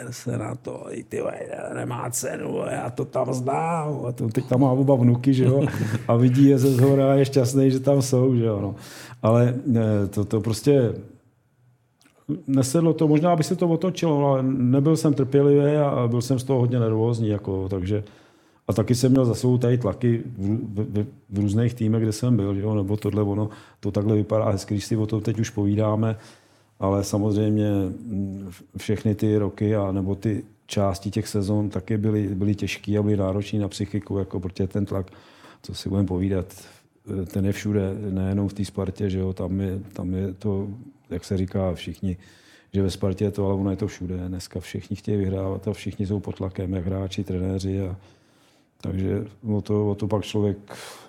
[0.10, 1.40] se na to, i ty vole,
[1.74, 4.06] nemá cenu, já to tam znám.
[4.08, 5.62] A to, teď tam má oba vnuky, že jo,
[6.08, 8.76] a vidí je ze zhora a je šťastný, že tam jsou, že jo, no.
[9.22, 10.94] Ale ne, to, to prostě
[12.48, 16.44] nesedlo to, možná by se to otočilo, ale nebyl jsem trpělivý a byl jsem z
[16.44, 18.04] toho hodně nervózní, jako, takže
[18.68, 22.36] a taky jsem měl za sebou tady tlaky v, v, v různých týmech, kde jsem
[22.36, 22.76] byl, jo?
[22.76, 23.50] nebo tohle, ono,
[23.80, 26.16] to takhle vypadá hezky, když si o tom teď už povídáme,
[26.80, 32.56] ale samozřejmě mm, všechny ty roky a nebo ty části těch sezon taky byly, byly
[32.56, 35.12] těžké a byly náročné na psychiku, jako protože ten tlak,
[35.62, 36.46] co si budeme povídat,
[37.34, 40.68] ten je všude, nejenom v té Spartě, že jo, tam je, tam je to,
[41.10, 42.18] jak se říká, všichni,
[42.74, 44.18] že ve Spartě je to, ale ono je to všude.
[44.28, 47.96] Dneska všichni chtějí vyhrávat a všichni jsou pod tlakem, jak hráči, trenéři a,
[48.82, 50.58] takže o to, o to pak člověk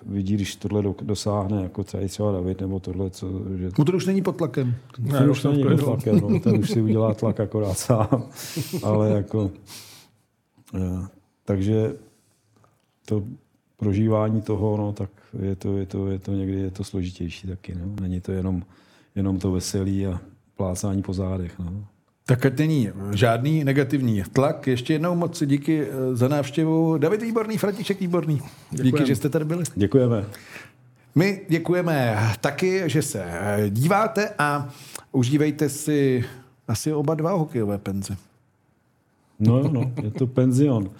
[0.05, 3.27] vidí, když tohle dosáhne, jako třeba, třeba David, nebo tohle, co...
[3.57, 3.69] Že...
[3.77, 4.75] Mu to už není pod tlakem.
[4.99, 8.29] Ne, ten už není pod tlakem, no, ten už si udělá tlak akorát sám.
[8.83, 9.51] Ale jako...
[10.73, 11.09] Ja.
[11.45, 11.95] Takže
[13.05, 13.23] to
[13.77, 15.09] prožívání toho, no, tak
[15.39, 17.75] je to, je to, je to někdy je to složitější taky.
[17.75, 17.95] No.
[18.01, 18.63] Není to jenom,
[19.15, 20.19] jenom to veselí a
[20.57, 21.59] plácání po zádech.
[21.59, 21.85] No.
[22.25, 24.67] Tak ať není žádný negativní tlak.
[24.67, 26.97] Ještě jednou moc díky eh, za návštěvu.
[26.97, 28.41] David Výborný, František Výborný.
[28.71, 28.97] Děkujeme.
[28.97, 29.63] Díky, že jste tady byli.
[29.75, 30.25] Děkujeme.
[31.15, 34.69] My děkujeme taky, že se eh, díváte a
[35.11, 36.25] užívejte si
[36.67, 38.17] asi oba dva hokejové penze.
[39.39, 40.91] No jo, no, je to penzion.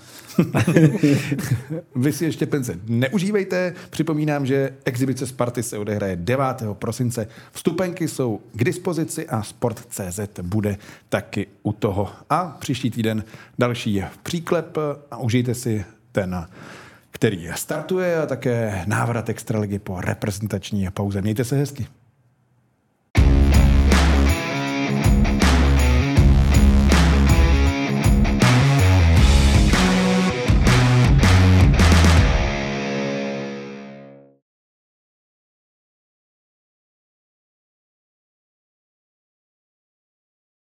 [1.95, 3.73] Vy si ještě penze neužívejte.
[3.89, 6.45] Připomínám, že exibice Sparty se odehraje 9.
[6.73, 7.27] prosince.
[7.51, 10.77] Vstupenky jsou k dispozici a Sport.cz bude
[11.09, 12.09] taky u toho.
[12.29, 13.23] A příští týden
[13.59, 14.77] další příklep
[15.11, 16.47] a užijte si ten
[17.13, 21.21] který startuje a také návrat extraligy po reprezentační pauze.
[21.21, 21.87] Mějte se hezky.